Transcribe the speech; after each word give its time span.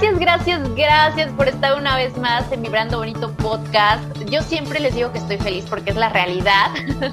Gracias, 0.00 0.18
gracias, 0.18 0.74
gracias 0.74 1.32
por 1.32 1.46
estar 1.46 1.76
una 1.76 1.94
vez 1.94 2.16
más 2.16 2.50
en 2.52 2.62
Vibrando 2.62 2.96
Bonito 2.96 3.30
Podcast. 3.34 4.02
Yo 4.30 4.40
siempre 4.40 4.80
les 4.80 4.94
digo 4.94 5.12
que 5.12 5.18
estoy 5.18 5.36
feliz 5.36 5.66
porque 5.68 5.90
es 5.90 5.96
la 5.96 6.08
realidad. 6.08 6.70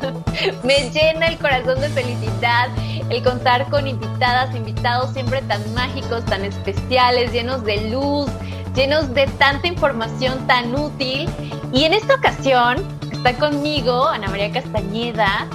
Me 0.64 0.90
llena 0.92 1.28
el 1.28 1.38
corazón 1.38 1.82
de 1.82 1.90
felicidad 1.90 2.70
el 3.10 3.22
contar 3.24 3.70
con 3.70 3.88
invitadas, 3.88 4.56
invitados 4.56 5.12
siempre 5.12 5.42
tan 5.42 5.74
mágicos, 5.74 6.24
tan 6.28 6.46
especiales, 6.46 7.34
llenos 7.34 7.66
de 7.66 7.90
luz, 7.90 8.30
llenos 8.74 9.14
de 9.14 9.28
tanta 9.38 9.68
información 9.68 10.48
tan 10.48 10.74
útil. 10.74 11.30
Y 11.74 11.84
en 11.84 11.94
esta 11.94 12.16
ocasión 12.16 12.78
está 13.12 13.34
conmigo 13.34 14.08
Ana 14.08 14.30
María 14.30 14.50
Castañeda. 14.50 15.46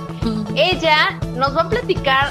Ella 0.55 1.19
nos 1.35 1.57
va 1.57 1.63
a 1.63 1.69
platicar 1.71 2.31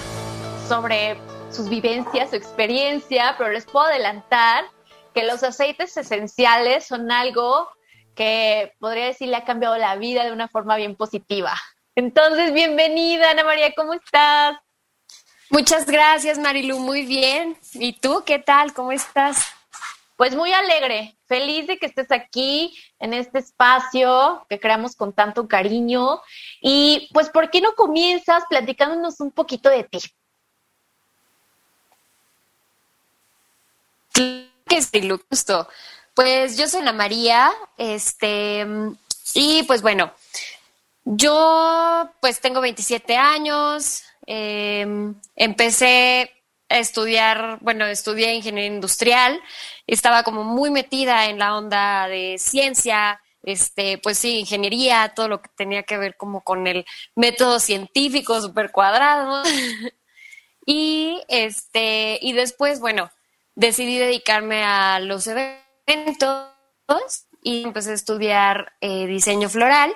sobre 0.68 1.18
sus 1.50 1.70
vivencias, 1.70 2.30
su 2.30 2.36
experiencia, 2.36 3.34
pero 3.40 3.50
les 3.50 3.66
puedo 3.66 3.88
adelantar 3.88 4.66
que 5.14 5.24
los 5.24 5.44
aceites 5.44 5.96
esenciales 5.98 6.86
son 6.86 7.12
algo 7.12 7.70
que 8.16 8.74
podría 8.80 9.06
decir 9.06 9.30
le 9.30 9.38
ha 9.38 9.46
cambiado 9.46 9.78
la 9.78 9.96
vida 9.96 10.24
de 10.24 10.32
una 10.32 10.48
forma 10.48 10.76
bien 10.76 10.96
positiva. 10.96 11.54
Entonces, 11.96 12.54
bienvenida, 12.54 13.32
Ana 13.32 13.44
María, 13.44 13.74
¿cómo 13.76 13.94
estás? 13.94 14.58
Muchas 15.50 15.86
gracias, 15.86 16.40
Marilu, 16.40 16.80
muy 16.80 17.06
bien. 17.06 17.58
¿Y 17.74 17.94
tú 17.94 18.24
qué 18.26 18.40
tal? 18.40 18.74
¿Cómo 18.74 18.94
estás? 18.94 19.48
Pues 20.16 20.36
muy 20.36 20.54
alegre, 20.54 21.18
feliz 21.26 21.68
de 21.68 21.78
que 21.78 21.88
estés 21.88 22.12
aquí 22.12 22.78
en 23.00 23.14
este 23.14 23.40
espacio 23.40 24.46
que 24.48 24.60
creamos 24.60 24.96
con 24.96 25.14
tanto 25.14 25.48
cariño. 25.48 26.22
Y 26.62 27.10
pues, 27.12 27.30
¿por 27.30 27.50
qué 27.50 27.60
no 27.60 27.74
comienzas 27.74 28.44
platicándonos 28.48 29.20
un 29.20 29.32
poquito 29.32 29.70
de 29.70 29.84
ti? 29.84 30.00
Que 34.72 34.82
sí, 34.82 35.10
gusto. 35.30 35.68
Pues 36.14 36.58
yo 36.58 36.66
soy 36.66 36.80
Ana 36.80 36.94
María, 36.94 37.52
este, 37.78 38.66
y 39.34 39.64
pues 39.64 39.82
bueno, 39.82 40.14
yo 41.04 42.10
pues 42.22 42.40
tengo 42.40 42.62
27 42.62 43.18
años, 43.18 44.04
em, 44.26 45.14
empecé 45.36 46.32
a 46.70 46.80
estudiar, 46.80 47.58
bueno, 47.60 47.86
estudié 47.86 48.34
ingeniería 48.34 48.74
industrial, 48.74 49.42
estaba 49.88 50.24
como 50.24 50.46
muy 50.46 50.70
metida 50.72 51.26
en 51.26 51.38
la 51.38 51.58
onda 51.58 52.08
de 52.08 52.38
ciencia, 52.40 53.22
este, 53.44 53.98
pues 53.98 54.18
sí, 54.20 54.40
ingeniería, 54.40 55.12
todo 55.14 55.28
lo 55.28 55.42
que 55.42 55.50
tenía 55.58 55.84
que 55.84 55.98
ver 55.98 56.16
como 56.16 56.46
con 56.46 56.66
el 56.66 56.86
método 57.16 57.60
científico 57.60 58.40
super 58.40 58.72
cuadrado. 58.72 59.44
y 60.66 61.22
este, 61.28 62.20
y 62.22 62.32
después, 62.32 62.80
bueno, 62.80 63.12
decidí 63.56 63.98
dedicarme 63.98 64.64
a 64.64 65.00
los 65.00 65.28
eventos 65.28 66.48
y 67.42 67.64
empecé 67.64 67.92
a 67.92 67.96
estudiar 67.96 68.74
eh, 68.82 69.08
diseño 69.08 69.50
floral. 69.50 69.94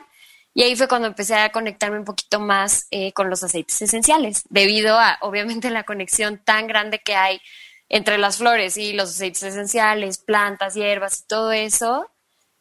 Y 0.54 0.64
ahí 0.64 0.76
fue 0.76 0.88
cuando 0.88 1.08
empecé 1.08 1.36
a 1.36 1.52
conectarme 1.52 2.00
un 2.00 2.06
poquito 2.06 2.40
más 2.40 2.88
eh, 2.90 3.12
con 3.12 3.30
los 3.30 3.44
aceites 3.44 3.82
esenciales, 3.82 4.44
debido 4.50 4.98
a, 4.98 5.18
obviamente, 5.22 5.70
la 5.70 5.84
conexión 5.84 6.42
tan 6.44 6.68
grande 6.68 7.00
que 7.00 7.16
hay 7.16 7.42
entre 7.90 8.18
las 8.18 8.38
flores 8.38 8.78
y 8.78 8.94
los 8.94 9.10
aceites 9.10 9.44
esenciales, 9.44 10.18
plantas, 10.18 10.74
hierbas 10.74 11.20
y 11.20 11.28
todo 11.28 11.52
eso, 11.52 12.10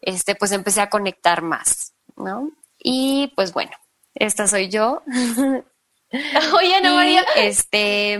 este, 0.01 0.35
pues 0.35 0.51
empecé 0.51 0.81
a 0.81 0.89
conectar 0.89 1.41
más, 1.41 1.93
¿no? 2.17 2.51
Y 2.77 3.31
pues 3.35 3.53
bueno, 3.53 3.71
esta 4.13 4.47
soy 4.47 4.69
yo. 4.69 5.01
Oye, 6.53 6.75
Ana 6.75 6.93
María. 6.95 7.25
Este. 7.35 8.19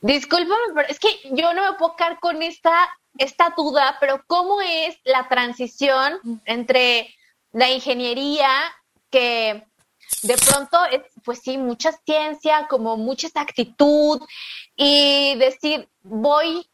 Mm, 0.00 0.06
Discúlpame, 0.06 0.74
pero 0.74 0.88
es 0.88 0.98
que 0.98 1.08
yo 1.32 1.52
no 1.54 1.70
me 1.70 1.78
puedo 1.78 1.96
quedar 1.96 2.18
con 2.20 2.42
esta, 2.42 2.88
esta 3.16 3.54
duda, 3.56 3.96
pero 4.00 4.22
¿cómo 4.26 4.60
es 4.60 4.98
la 5.04 5.28
transición 5.28 6.40
entre 6.44 7.14
la 7.52 7.70
ingeniería 7.70 8.48
que 9.10 9.64
de 10.22 10.36
pronto 10.38 10.78
es, 10.86 11.02
pues 11.24 11.40
sí, 11.40 11.58
mucha 11.58 11.92
ciencia, 12.04 12.66
como 12.68 12.96
mucha 12.96 13.28
actitud 13.34 14.20
y 14.76 15.34
decir, 15.36 15.88
voy 16.02 16.68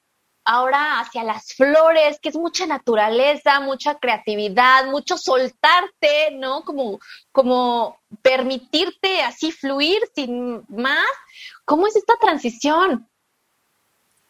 ahora 0.44 1.00
hacia 1.00 1.24
las 1.24 1.54
flores, 1.54 2.18
que 2.20 2.28
es 2.28 2.36
mucha 2.36 2.66
naturaleza, 2.66 3.60
mucha 3.60 3.98
creatividad, 3.98 4.86
mucho 4.86 5.16
soltarte, 5.16 6.32
¿no? 6.32 6.64
Como, 6.64 7.00
como 7.32 7.98
permitirte 8.22 9.22
así 9.22 9.52
fluir 9.52 10.00
sin 10.14 10.64
más. 10.68 11.08
¿Cómo 11.64 11.86
es 11.86 11.96
esta 11.96 12.14
transición? 12.20 13.08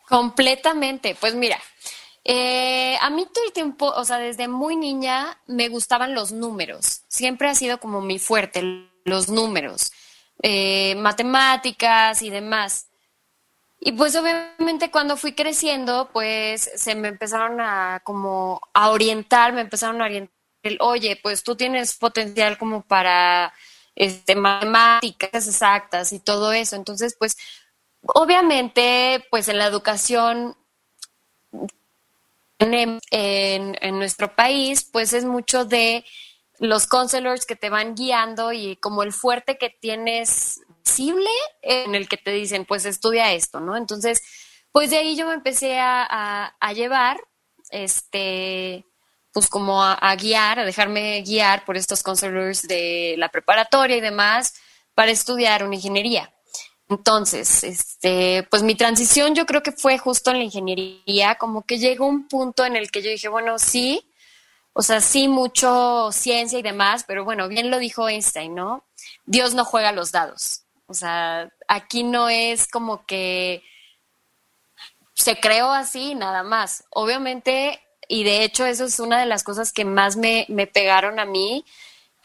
Completamente. 0.09 1.17
Pues 1.19 1.35
mira, 1.35 1.59
eh, 2.25 2.97
a 3.01 3.11
mí 3.11 3.27
todo 3.33 3.45
el 3.45 3.53
tiempo, 3.53 3.87
o 3.87 4.05
sea, 4.05 4.19
desde 4.19 4.49
muy 4.49 4.77
niña 4.77 5.39
me 5.47 5.69
gustaban 5.69 6.15
los 6.15 6.33
números. 6.33 7.03
Siempre 7.09 7.49
ha 7.49 7.55
sido 7.55 7.79
como 7.79 8.01
mi 8.01 8.19
fuerte, 8.19 8.89
los 9.05 9.29
números, 9.29 9.93
eh, 10.43 10.95
matemáticas 10.97 12.23
y 12.23 12.31
demás. 12.31 12.87
Y 13.81 13.93
pues 13.93 14.17
obviamente 14.17 14.91
cuando 14.91 15.17
fui 15.19 15.35
creciendo, 15.35 16.09
pues 16.13 16.71
se 16.75 16.95
me 16.95 17.09
empezaron 17.09 17.61
a 17.61 18.01
como 18.05 18.61
a 18.73 18.91
orientar, 18.91 19.53
me 19.53 19.61
empezaron 19.61 20.01
a 20.01 20.07
orientar, 20.07 20.35
el, 20.63 20.79
oye, 20.81 21.21
pues 21.23 21.43
tú 21.43 21.57
tienes 21.57 21.97
potencial 21.97 22.57
como 22.57 22.81
para 22.83 23.53
este, 23.95 24.35
matemáticas 24.37 25.47
exactas 25.47 26.13
y 26.13 26.21
todo 26.21 26.53
eso. 26.55 26.77
Entonces, 26.77 27.17
pues 27.19 27.37
Obviamente, 28.07 29.25
pues 29.31 29.49
en 29.49 29.59
la 29.59 29.67
educación 29.67 30.57
en, 32.59 33.01
en, 33.11 33.99
nuestro 33.99 34.35
país, 34.35 34.89
pues 34.93 35.13
es 35.13 35.25
mucho 35.25 35.65
de 35.65 36.05
los 36.59 36.87
counselors 36.87 37.47
que 37.47 37.57
te 37.57 37.71
van 37.71 37.95
guiando 37.95 38.53
y 38.53 38.77
como 38.77 39.03
el 39.03 39.13
fuerte 39.13 39.59
que 39.59 39.71
tienes 39.71 40.61
visible 40.85 41.31
en 41.63 41.95
el 41.95 42.09
que 42.09 42.17
te 42.17 42.31
dicen, 42.31 42.65
pues 42.65 42.85
estudia 42.85 43.33
esto, 43.33 43.61
¿no? 43.61 43.77
Entonces, 43.77 44.23
pues 44.71 44.91
de 44.91 44.99
ahí 44.99 45.17
yo 45.17 45.27
me 45.27 45.35
empecé 45.35 45.79
a, 45.79 46.55
a, 46.59 46.73
llevar, 46.73 47.19
este, 47.71 48.85
pues 49.33 49.49
como 49.49 49.83
a, 49.83 49.95
a, 49.95 50.15
guiar, 50.17 50.59
a 50.59 50.65
dejarme 50.65 51.23
guiar 51.23 51.65
por 51.65 51.77
estos 51.77 52.03
counselors 52.03 52.63
de 52.63 53.15
la 53.19 53.31
preparatoria 53.31 53.97
y 53.97 54.01
demás 54.01 54.55
para 54.95 55.11
estudiar 55.11 55.65
una 55.65 55.77
ingeniería. 55.77 56.34
Entonces, 56.89 57.65
este, 57.65 58.47
pues 58.51 58.63
mi 58.63 58.75
transición 58.75 59.35
yo 59.35 59.47
creo 59.47 59.63
que 59.63 59.73
fue 59.73 59.99
justo 59.99 60.31
en 60.31 60.39
la 60.39 60.45
ingeniería, 60.45 61.37
como 61.37 61.63
que 61.63 61.79
llegó 61.79 62.07
un 62.07 62.29
punto 62.29 62.65
en 62.65 62.77
el 62.77 62.91
que 62.91 63.03
yo 63.03 63.11
dije, 63.11 63.29
bueno, 63.29 63.59
sí, 63.59 64.07
o 64.75 64.83
sea, 64.83 65.01
sí 65.01 65.29
mucho 65.29 66.11
ciencia 66.13 66.59
y 66.59 66.63
demás, 66.63 67.05
pero 67.07 67.25
bueno, 67.25 67.49
bien 67.49 67.71
lo 67.71 67.79
dijo 67.79 68.09
Einstein, 68.09 68.55
¿no? 68.55 68.85
Dios 69.25 69.55
no 69.55 69.65
juega 69.65 69.93
los 69.93 70.13
dados. 70.13 70.65
O 70.87 70.95
sea, 70.95 71.51
aquí 71.69 72.03
no 72.03 72.29
es 72.29 72.69
como 72.69 73.07
que 73.07 73.63
se 75.15 75.39
creó 75.41 75.71
así, 75.73 76.15
nada 76.15 76.43
más. 76.43 76.85
Obviamente, 76.91 77.81
y 78.09 78.25
de 78.25 78.45
hecho 78.45 78.67
eso 78.67 78.85
es 78.85 78.99
una 79.01 79.21
de 79.21 79.27
las 79.27 79.45
cosas 79.45 79.73
que 79.73 79.85
más 79.85 80.17
me, 80.17 80.45
me 80.49 80.67
pegaron 80.67 81.19
a 81.19 81.25
mí, 81.25 81.65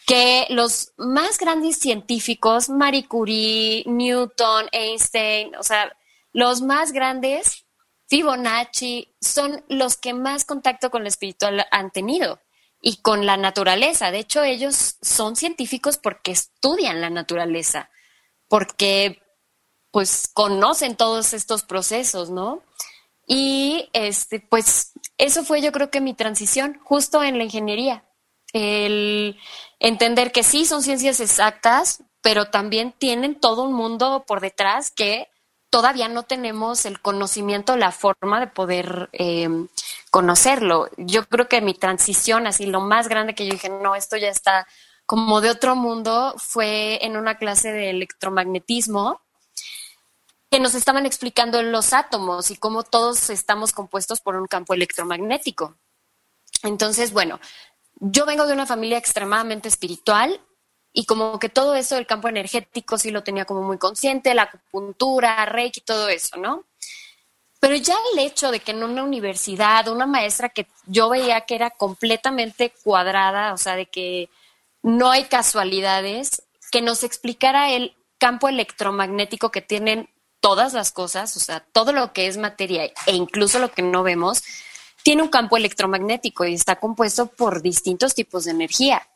que 0.09 0.47
los 0.49 0.93
más 0.97 1.37
grandes 1.37 1.77
científicos, 1.77 2.67
Marie 2.67 3.07
Curie, 3.07 3.83
Newton, 3.85 4.65
Einstein, 4.71 5.55
o 5.55 5.61
sea, 5.61 5.95
los 6.33 6.63
más 6.63 6.93
grandes, 6.93 7.67
Fibonacci, 8.07 9.13
son 9.21 9.63
los 9.69 9.97
que 9.97 10.15
más 10.15 10.45
contacto 10.45 10.89
con 10.89 11.03
lo 11.03 11.09
espiritual 11.09 11.63
han 11.69 11.91
tenido 11.91 12.39
y 12.81 13.03
con 13.03 13.27
la 13.27 13.37
naturaleza. 13.37 14.09
De 14.09 14.17
hecho, 14.17 14.41
ellos 14.41 14.97
son 14.99 15.35
científicos 15.35 15.97
porque 15.97 16.31
estudian 16.31 17.01
la 17.01 17.11
naturaleza, 17.11 17.91
porque 18.47 19.21
pues 19.91 20.27
conocen 20.33 20.95
todos 20.95 21.33
estos 21.35 21.61
procesos, 21.61 22.31
¿no? 22.31 22.63
Y 23.27 23.91
este, 23.93 24.39
pues 24.39 24.93
eso 25.19 25.43
fue 25.43 25.61
yo 25.61 25.71
creo 25.71 25.91
que 25.91 26.01
mi 26.01 26.15
transición 26.15 26.79
justo 26.83 27.21
en 27.21 27.37
la 27.37 27.43
ingeniería 27.43 28.08
El 28.53 29.37
entender 29.79 30.31
que 30.31 30.43
sí 30.43 30.65
son 30.65 30.81
ciencias 30.81 31.19
exactas, 31.19 32.03
pero 32.21 32.45
también 32.45 32.93
tienen 32.97 33.39
todo 33.39 33.63
un 33.63 33.73
mundo 33.73 34.23
por 34.27 34.41
detrás 34.41 34.91
que 34.91 35.29
todavía 35.69 36.07
no 36.07 36.23
tenemos 36.23 36.85
el 36.85 36.99
conocimiento, 36.99 37.77
la 37.77 37.91
forma 37.91 38.39
de 38.39 38.47
poder 38.47 39.09
em, 39.11 39.67
conocerlo. 40.09 40.89
Yo 40.97 41.25
creo 41.27 41.47
que 41.47 41.61
mi 41.61 41.73
transición, 41.73 42.47
así 42.47 42.65
lo 42.65 42.81
más 42.81 43.07
grande 43.07 43.35
que 43.35 43.45
yo 43.45 43.53
dije, 43.53 43.69
no, 43.69 43.95
esto 43.95 44.17
ya 44.17 44.29
está 44.29 44.67
como 45.05 45.41
de 45.41 45.49
otro 45.49 45.75
mundo, 45.75 46.35
fue 46.37 47.03
en 47.05 47.17
una 47.17 47.37
clase 47.37 47.71
de 47.71 47.89
electromagnetismo 47.89 49.21
que 50.51 50.59
nos 50.59 50.73
estaban 50.73 51.05
explicando 51.05 51.61
los 51.61 51.93
átomos 51.93 52.51
y 52.51 52.57
cómo 52.57 52.83
todos 52.83 53.29
estamos 53.29 53.71
compuestos 53.71 54.19
por 54.21 54.35
un 54.35 54.47
campo 54.47 54.73
electromagnético. 54.73 55.77
Entonces, 56.63 57.13
bueno, 57.13 57.39
yo 57.99 58.25
vengo 58.25 58.45
de 58.47 58.53
una 58.53 58.65
familia 58.65 58.97
extremadamente 58.97 59.67
espiritual 59.67 60.39
y 60.93 61.05
como 61.05 61.39
que 61.39 61.49
todo 61.49 61.75
eso 61.75 61.95
del 61.95 62.07
campo 62.07 62.27
energético 62.27 62.97
sí 62.97 63.11
lo 63.11 63.23
tenía 63.23 63.45
como 63.45 63.61
muy 63.61 63.77
consciente, 63.77 64.33
la 64.33 64.43
acupuntura, 64.43 65.45
reiki, 65.45 65.81
todo 65.81 66.09
eso, 66.09 66.37
¿no? 66.37 66.65
Pero 67.59 67.75
ya 67.75 67.95
el 68.13 68.19
hecho 68.19 68.51
de 68.51 68.61
que 68.61 68.71
en 68.71 68.83
una 68.83 69.03
universidad, 69.03 69.89
una 69.89 70.05
maestra 70.05 70.49
que 70.49 70.67
yo 70.85 71.09
veía 71.09 71.41
que 71.41 71.55
era 71.55 71.71
completamente 71.71 72.73
cuadrada, 72.83 73.53
o 73.53 73.57
sea, 73.57 73.75
de 73.75 73.85
que 73.85 74.29
no 74.81 75.11
hay 75.11 75.25
casualidades, 75.25 76.43
que 76.71 76.81
nos 76.81 77.03
explicara 77.03 77.71
el 77.71 77.95
campo 78.17 78.47
electromagnético 78.47 79.51
que 79.51 79.61
tienen 79.61 80.09
todas 80.39 80.73
las 80.73 80.91
cosas, 80.91 81.35
o 81.35 81.39
sea, 81.39 81.59
todo 81.59 81.91
lo 81.91 82.13
que 82.13 82.27
es 82.27 82.37
materia 82.37 82.85
e 82.85 83.13
incluso 83.13 83.59
lo 83.59 83.71
que 83.71 83.81
no 83.81 84.03
vemos, 84.03 84.41
tiene 85.03 85.21
un 85.21 85.29
campo 85.29 85.57
electromagnético 85.57 86.45
y 86.45 86.53
está 86.53 86.77
compuesto 86.77 87.27
por 87.27 87.61
distintos 87.61 88.13
tipos 88.13 88.45
de 88.45 88.51
energía. 88.51 89.07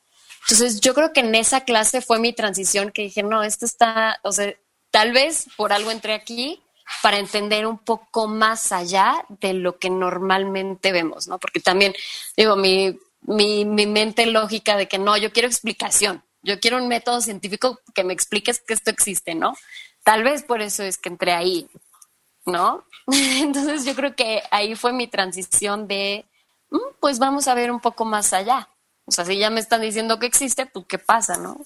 Entonces, 0.42 0.82
yo 0.82 0.94
creo 0.94 1.14
que 1.14 1.22
en 1.22 1.36
esa 1.36 1.62
clase 1.62 2.02
fue 2.02 2.20
mi 2.20 2.34
transición 2.34 2.92
que 2.92 3.04
dije, 3.04 3.24
no, 3.24 3.44
esto 3.44 3.66
está, 3.66 4.20
o 4.24 4.32
sea, 4.32 4.54
tal 4.92 5.14
vez 5.14 5.48
por 5.56 5.72
algo 5.72 5.92
entré 5.92 6.14
aquí 6.14 6.62
para 7.02 7.18
entender 7.18 7.66
un 7.66 7.78
poco 7.78 8.28
más 8.28 8.72
allá 8.72 9.26
de 9.30 9.54
lo 9.54 9.78
que 9.78 9.90
normalmente 9.90 10.92
vemos, 10.92 11.28
¿no? 11.28 11.40
Porque 11.40 11.62
también, 11.62 11.94
digo, 12.36 12.56
mi, 12.58 13.00
mi, 13.22 13.64
mi 13.64 13.86
mente 13.86 14.26
lógica 14.26 14.76
de 14.76 14.88
que 14.88 14.98
no, 14.98 15.16
yo 15.16 15.32
quiero 15.32 15.48
explicación, 15.48 16.24
yo 16.42 16.60
quiero 16.60 16.78
un 16.78 16.90
método 16.90 17.22
científico 17.22 17.80
que 17.96 18.04
me 18.04 18.14
explique 18.14 18.54
que 18.68 18.74
esto 18.74 18.92
existe, 18.92 19.34
¿no? 19.34 19.56
Tal 20.04 20.24
vez 20.24 20.44
por 20.44 20.62
eso 20.62 20.84
es 20.84 20.98
que 20.98 21.08
entré 21.08 21.32
ahí, 21.32 21.70
¿no? 22.46 22.86
Entonces 23.08 23.86
yo 23.86 23.96
creo 23.96 24.16
que 24.16 24.42
ahí 24.52 24.76
fue 24.76 24.94
mi 24.94 25.08
transición 25.08 25.88
de, 25.88 26.26
mm, 26.70 26.78
pues 27.00 27.20
vamos 27.20 27.48
a 27.48 27.54
ver 27.56 27.72
un 27.72 27.80
poco 27.80 28.06
más 28.06 28.34
allá. 28.34 28.70
O 29.06 29.12
sea, 29.12 29.26
si 29.26 29.38
ya 29.38 29.50
me 29.50 29.60
están 29.60 29.82
diciendo 29.82 30.20
que 30.20 30.26
existe, 30.26 30.66
pues 30.66 30.86
¿qué 30.88 30.98
pasa, 30.98 31.38
no? 31.38 31.60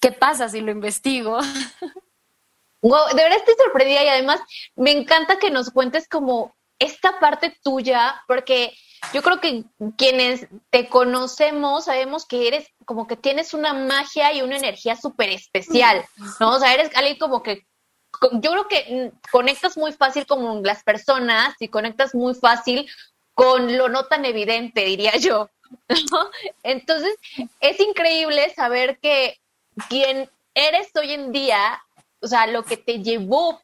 ¿Qué 0.00 0.12
pasa 0.12 0.48
si 0.48 0.60
lo 0.60 0.70
investigo? 0.70 1.38
Wow, 2.82 3.08
de 3.08 3.22
verdad 3.22 3.38
estoy 3.38 3.54
sorprendida 3.56 4.04
y 4.04 4.08
además 4.08 4.40
me 4.76 4.92
encanta 4.92 5.38
que 5.38 5.50
nos 5.50 5.70
cuentes 5.70 6.06
como 6.08 6.54
esta 6.78 7.18
parte 7.18 7.58
tuya, 7.64 8.22
porque 8.28 8.74
yo 9.12 9.22
creo 9.22 9.40
que 9.40 9.64
quienes 9.96 10.46
te 10.70 10.88
conocemos 10.88 11.86
sabemos 11.86 12.26
que 12.26 12.46
eres 12.46 12.68
como 12.84 13.06
que 13.06 13.16
tienes 13.16 13.54
una 13.54 13.72
magia 13.72 14.32
y 14.32 14.42
una 14.42 14.56
energía 14.56 14.94
súper 14.94 15.30
especial, 15.30 16.04
¿no? 16.38 16.54
O 16.54 16.60
sea, 16.60 16.74
eres 16.74 16.94
alguien 16.94 17.18
como 17.18 17.42
que 17.42 17.66
yo 18.32 18.50
creo 18.50 18.68
que 18.68 19.12
conectas 19.30 19.76
muy 19.76 19.92
fácil 19.92 20.26
con 20.26 20.62
las 20.62 20.82
personas 20.82 21.54
y 21.60 21.68
conectas 21.68 22.14
muy 22.14 22.34
fácil 22.34 22.88
con 23.34 23.76
lo 23.76 23.88
no 23.88 24.06
tan 24.06 24.24
evidente, 24.24 24.84
diría 24.84 25.16
yo. 25.16 25.50
Entonces, 26.62 27.16
es 27.60 27.80
increíble 27.80 28.52
saber 28.54 28.98
que 28.98 29.38
quien 29.88 30.30
eres 30.54 30.88
hoy 30.94 31.12
en 31.12 31.32
día, 31.32 31.82
o 32.20 32.28
sea, 32.28 32.46
lo 32.46 32.64
que 32.64 32.76
te 32.76 33.02
llevó 33.02 33.60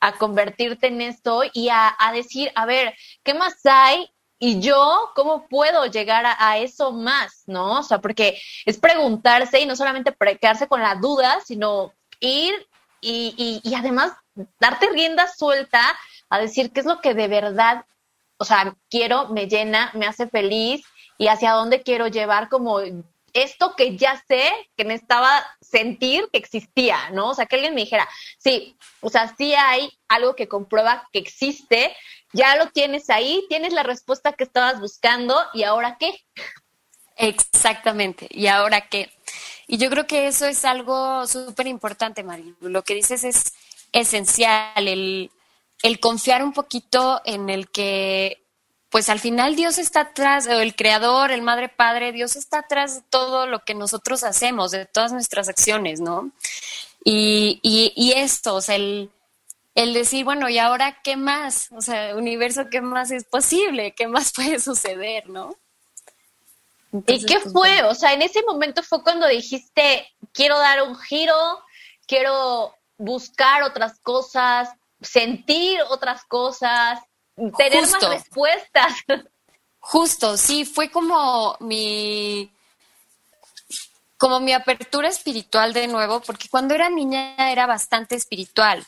a 0.00 0.12
convertirte 0.12 0.88
en 0.88 1.00
esto 1.00 1.42
y 1.52 1.68
a, 1.68 1.94
a 1.98 2.12
decir, 2.12 2.50
a 2.54 2.66
ver, 2.66 2.94
¿qué 3.22 3.32
más 3.32 3.64
hay 3.64 4.10
y 4.38 4.60
yo, 4.60 5.12
¿cómo 5.14 5.48
puedo 5.48 5.86
llegar 5.86 6.24
a, 6.26 6.58
eso 6.58 6.92
más? 6.92 7.44
¿No? 7.46 7.80
O 7.80 7.82
sea, 7.82 8.00
porque 8.00 8.38
es 8.66 8.78
preguntarse 8.78 9.60
y 9.60 9.66
no 9.66 9.76
solamente 9.76 10.14
quedarse 10.38 10.68
con 10.68 10.82
la 10.82 10.96
duda, 10.96 11.40
sino 11.44 11.92
ir 12.20 12.54
y, 13.00 13.60
y, 13.62 13.74
además 13.74 14.12
darte 14.58 14.88
rienda 14.90 15.26
suelta 15.28 15.96
a 16.28 16.38
decir 16.38 16.72
qué 16.72 16.80
es 16.80 16.86
lo 16.86 17.00
que 17.00 17.14
de 17.14 17.28
verdad, 17.28 17.84
o 18.36 18.44
sea, 18.44 18.74
quiero, 18.90 19.28
me 19.28 19.46
llena, 19.46 19.90
me 19.94 20.06
hace 20.06 20.26
feliz 20.26 20.84
y 21.18 21.28
hacia 21.28 21.52
dónde 21.52 21.82
quiero 21.82 22.08
llevar 22.08 22.48
como 22.48 22.80
esto 23.32 23.74
que 23.76 23.96
ya 23.96 24.22
sé 24.26 24.50
que 24.76 24.84
necesitaba 24.84 25.46
sentir 25.60 26.28
que 26.32 26.38
existía, 26.38 27.10
¿no? 27.10 27.30
O 27.30 27.34
sea, 27.34 27.46
que 27.46 27.56
alguien 27.56 27.74
me 27.74 27.82
dijera, 27.82 28.08
sí, 28.38 28.76
o 29.00 29.10
sea, 29.10 29.34
sí 29.36 29.54
hay 29.54 29.92
algo 30.08 30.34
que 30.34 30.48
comprueba 30.48 31.08
que 31.12 31.18
existe, 31.18 31.94
ya 32.32 32.56
lo 32.56 32.68
tienes 32.70 33.10
ahí, 33.10 33.44
tienes 33.48 33.72
la 33.72 33.82
respuesta 33.82 34.32
que 34.32 34.44
estabas 34.44 34.80
buscando 34.80 35.38
y 35.52 35.64
ahora 35.64 35.96
qué. 35.98 36.24
Exactamente, 37.16 38.26
y 38.30 38.46
ahora 38.46 38.88
qué. 38.88 39.10
Y 39.66 39.78
yo 39.78 39.90
creo 39.90 40.06
que 40.06 40.28
eso 40.28 40.46
es 40.46 40.64
algo 40.64 41.26
súper 41.26 41.66
importante, 41.66 42.22
María. 42.22 42.52
Lo 42.60 42.82
que 42.82 42.94
dices 42.94 43.24
es 43.24 43.52
esencial, 43.92 44.88
el, 44.88 45.30
el 45.82 46.00
confiar 46.00 46.42
un 46.44 46.52
poquito 46.52 47.20
en 47.24 47.50
el 47.50 47.68
que 47.70 48.42
pues 48.90 49.08
al 49.08 49.18
final 49.18 49.56
Dios 49.56 49.78
está 49.78 50.00
atrás, 50.00 50.46
o 50.46 50.52
el 50.52 50.74
creador, 50.74 51.30
el 51.30 51.42
madre 51.42 51.68
padre, 51.68 52.12
Dios 52.12 52.36
está 52.36 52.60
atrás 52.60 52.94
de 52.94 53.02
todo 53.10 53.46
lo 53.46 53.58
que 53.60 53.74
nosotros 53.74 54.24
hacemos, 54.24 54.70
de 54.70 54.86
todas 54.86 55.12
nuestras 55.12 55.48
acciones, 55.48 56.00
¿no? 56.00 56.30
Y, 57.04 57.60
y, 57.62 58.12
esto, 58.12 58.54
o 58.54 58.60
sea, 58.60 58.76
el, 58.76 59.10
el 59.74 59.92
decir, 59.92 60.24
bueno, 60.24 60.48
¿y 60.48 60.58
ahora 60.58 61.02
qué 61.02 61.16
más? 61.16 61.68
O 61.72 61.80
sea, 61.80 62.16
universo, 62.16 62.68
¿qué 62.70 62.80
más 62.80 63.10
es 63.10 63.24
posible? 63.24 63.92
¿Qué 63.94 64.08
más 64.08 64.32
puede 64.32 64.58
suceder, 64.60 65.28
no? 65.28 65.54
¿Y 67.06 67.24
qué 67.24 67.40
pues, 67.40 67.52
fue? 67.52 67.82
O 67.84 67.94
sea, 67.94 68.12
en 68.12 68.22
ese 68.22 68.42
momento 68.42 68.82
fue 68.82 69.02
cuando 69.02 69.26
dijiste, 69.26 70.06
quiero 70.32 70.58
dar 70.58 70.82
un 70.82 70.96
giro, 70.96 71.34
quiero 72.06 72.74
buscar 72.96 73.62
otras 73.62 73.98
cosas, 74.00 74.70
sentir 75.00 75.80
otras 75.88 76.24
cosas, 76.24 77.00
tener 77.56 77.86
más 77.88 78.08
respuestas. 78.08 78.94
Justo, 79.80 80.36
sí, 80.36 80.64
fue 80.64 80.90
como 80.90 81.56
mi 81.60 82.50
como 84.18 84.40
mi 84.40 84.54
apertura 84.54 85.08
espiritual 85.08 85.74
de 85.74 85.86
nuevo, 85.88 86.20
porque 86.20 86.48
cuando 86.48 86.74
era 86.74 86.88
niña 86.88 87.50
era 87.50 87.66
bastante 87.66 88.14
espiritual. 88.14 88.84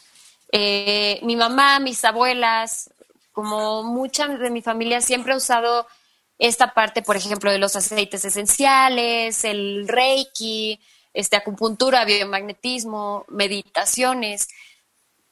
Eh, 0.50 1.20
mi 1.22 1.36
mamá, 1.36 1.78
mis 1.80 2.02
abuelas, 2.04 2.90
como 3.32 3.82
mucha 3.82 4.26
de 4.26 4.50
mi 4.50 4.62
familia 4.62 5.02
siempre 5.02 5.34
ha 5.34 5.36
usado 5.36 5.86
esta 6.38 6.72
parte, 6.72 7.02
por 7.02 7.16
ejemplo, 7.16 7.50
de 7.50 7.58
los 7.58 7.74
aceites 7.76 8.24
esenciales, 8.24 9.44
el 9.44 9.88
reiki, 9.88 10.80
este, 11.12 11.36
acupuntura, 11.36 12.04
biomagnetismo, 12.04 13.24
meditaciones. 13.28 14.48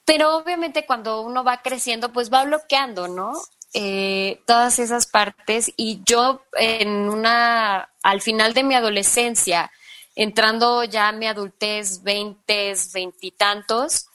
Pero 0.04 0.36
obviamente 0.36 0.86
cuando 0.86 1.20
uno 1.20 1.44
va 1.44 1.62
creciendo, 1.62 2.12
pues 2.12 2.32
va 2.32 2.44
bloqueando, 2.44 3.08
¿no? 3.08 3.32
Eh, 3.72 4.40
todas 4.46 4.78
esas 4.78 5.06
partes. 5.06 5.72
Y 5.76 6.00
yo 6.04 6.42
en 6.54 7.08
una, 7.08 7.90
al 8.02 8.20
final 8.20 8.54
de 8.54 8.64
mi 8.64 8.74
adolescencia, 8.74 9.70
entrando 10.14 10.82
ya 10.84 11.08
a 11.08 11.12
mi 11.12 11.26
adultez, 11.26 12.02
veintes, 12.02 12.92
veintitantos, 12.92 14.06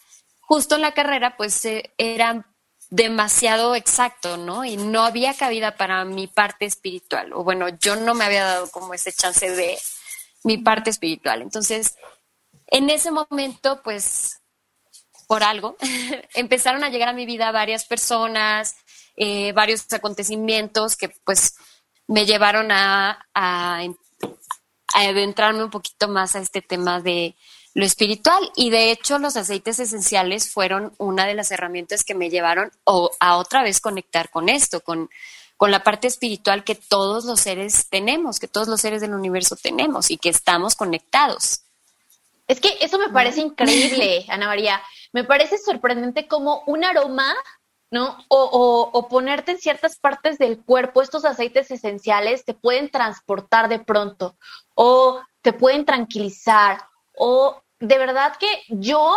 justo 0.41 0.75
en 0.75 0.81
la 0.81 0.93
carrera, 0.93 1.37
pues 1.37 1.63
eh, 1.65 1.91
era 1.97 2.45
demasiado 2.91 3.73
exacto, 3.73 4.37
¿no? 4.37 4.65
Y 4.65 4.77
no 4.77 5.03
había 5.03 5.33
cabida 5.33 5.77
para 5.77 6.03
mi 6.05 6.27
parte 6.27 6.65
espiritual. 6.65 7.33
O 7.33 7.43
bueno, 7.43 7.69
yo 7.79 7.95
no 7.95 8.13
me 8.13 8.25
había 8.25 8.43
dado 8.43 8.69
como 8.69 8.93
ese 8.93 9.13
chance 9.13 9.49
de 9.49 9.79
mi 10.43 10.57
parte 10.57 10.89
espiritual. 10.89 11.41
Entonces, 11.41 11.95
en 12.67 12.89
ese 12.89 13.09
momento, 13.09 13.81
pues 13.81 14.41
por 15.25 15.43
algo, 15.43 15.77
empezaron 16.35 16.83
a 16.83 16.89
llegar 16.89 17.07
a 17.07 17.13
mi 17.13 17.25
vida 17.25 17.51
varias 17.51 17.85
personas, 17.85 18.75
eh, 19.15 19.53
varios 19.53 19.91
acontecimientos 19.93 20.97
que 20.97 21.09
pues 21.23 21.55
me 22.07 22.25
llevaron 22.25 22.71
a, 22.73 23.25
a, 23.33 23.83
adentrarme 24.93 25.63
un 25.63 25.69
poquito 25.69 26.09
más 26.09 26.35
a 26.35 26.39
este 26.39 26.61
tema 26.61 26.99
de 26.99 27.37
lo 27.73 27.85
espiritual 27.85 28.51
y 28.55 28.69
de 28.69 28.91
hecho 28.91 29.17
los 29.17 29.37
aceites 29.37 29.79
esenciales 29.79 30.51
fueron 30.51 30.93
una 30.97 31.25
de 31.25 31.35
las 31.35 31.51
herramientas 31.51 32.03
que 32.03 32.15
me 32.15 32.29
llevaron 32.29 32.71
a 33.19 33.37
otra 33.37 33.63
vez 33.63 33.79
conectar 33.79 34.29
con 34.29 34.49
esto, 34.49 34.81
con, 34.81 35.09
con 35.55 35.71
la 35.71 35.83
parte 35.83 36.07
espiritual 36.07 36.63
que 36.63 36.75
todos 36.75 37.23
los 37.23 37.39
seres 37.39 37.87
tenemos, 37.89 38.39
que 38.39 38.47
todos 38.47 38.67
los 38.67 38.81
seres 38.81 39.01
del 39.01 39.13
universo 39.13 39.55
tenemos 39.55 40.11
y 40.11 40.17
que 40.17 40.29
estamos 40.29 40.75
conectados. 40.75 41.61
Es 42.47 42.59
que 42.59 42.77
eso 42.81 42.99
me 42.99 43.09
parece 43.09 43.39
increíble, 43.39 44.25
Ana 44.29 44.47
María. 44.47 44.81
Me 45.13 45.23
parece 45.23 45.57
sorprendente 45.57 46.27
como 46.27 46.63
un 46.67 46.83
aroma 46.83 47.33
¿no? 47.91 48.17
O, 48.29 48.89
o, 48.93 49.07
ponerte 49.09 49.51
en 49.51 49.59
ciertas 49.59 49.99
partes 49.99 50.37
del 50.37 50.63
cuerpo, 50.63 51.01
estos 51.01 51.25
aceites 51.25 51.69
esenciales 51.71 52.45
te 52.45 52.53
pueden 52.53 52.89
transportar 52.89 53.67
de 53.67 53.79
pronto, 53.79 54.37
o 54.75 55.21
te 55.41 55.51
pueden 55.51 55.83
tranquilizar, 55.83 56.85
o 57.23 57.61
de 57.79 57.99
verdad 57.99 58.35
que 58.39 58.47
yo, 58.69 59.15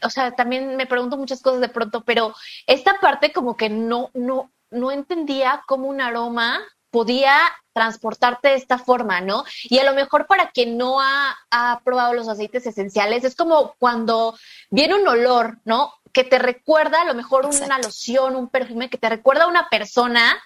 o 0.00 0.10
sea, 0.10 0.30
también 0.36 0.76
me 0.76 0.86
pregunto 0.86 1.16
muchas 1.16 1.42
cosas 1.42 1.60
de 1.60 1.68
pronto, 1.68 2.04
pero 2.04 2.32
esta 2.68 3.00
parte 3.00 3.32
como 3.32 3.56
que 3.56 3.68
no, 3.68 4.10
no, 4.14 4.52
no 4.70 4.92
entendía 4.92 5.64
cómo 5.66 5.88
un 5.88 6.00
aroma 6.00 6.60
podía 6.90 7.36
transportarte 7.72 8.50
de 8.50 8.54
esta 8.54 8.78
forma, 8.78 9.20
¿no? 9.20 9.44
Y 9.64 9.80
a 9.80 9.84
lo 9.84 9.92
mejor 9.92 10.28
para 10.28 10.52
quien 10.52 10.78
no 10.78 11.00
ha, 11.00 11.36
probado 11.82 12.14
los 12.14 12.28
aceites 12.28 12.64
esenciales, 12.64 13.24
es 13.24 13.34
como 13.34 13.74
cuando 13.80 14.38
viene 14.70 14.94
un 14.94 15.08
olor, 15.08 15.58
¿no? 15.64 15.92
Que 16.12 16.22
te 16.22 16.38
recuerda 16.38 17.02
a 17.02 17.06
lo 17.06 17.14
mejor 17.14 17.46
una 17.46 17.78
loción, 17.78 18.36
un 18.36 18.48
perfume, 18.48 18.88
que 18.88 18.98
te 18.98 19.08
recuerda 19.08 19.44
a 19.44 19.48
una 19.48 19.68
persona. 19.68 20.40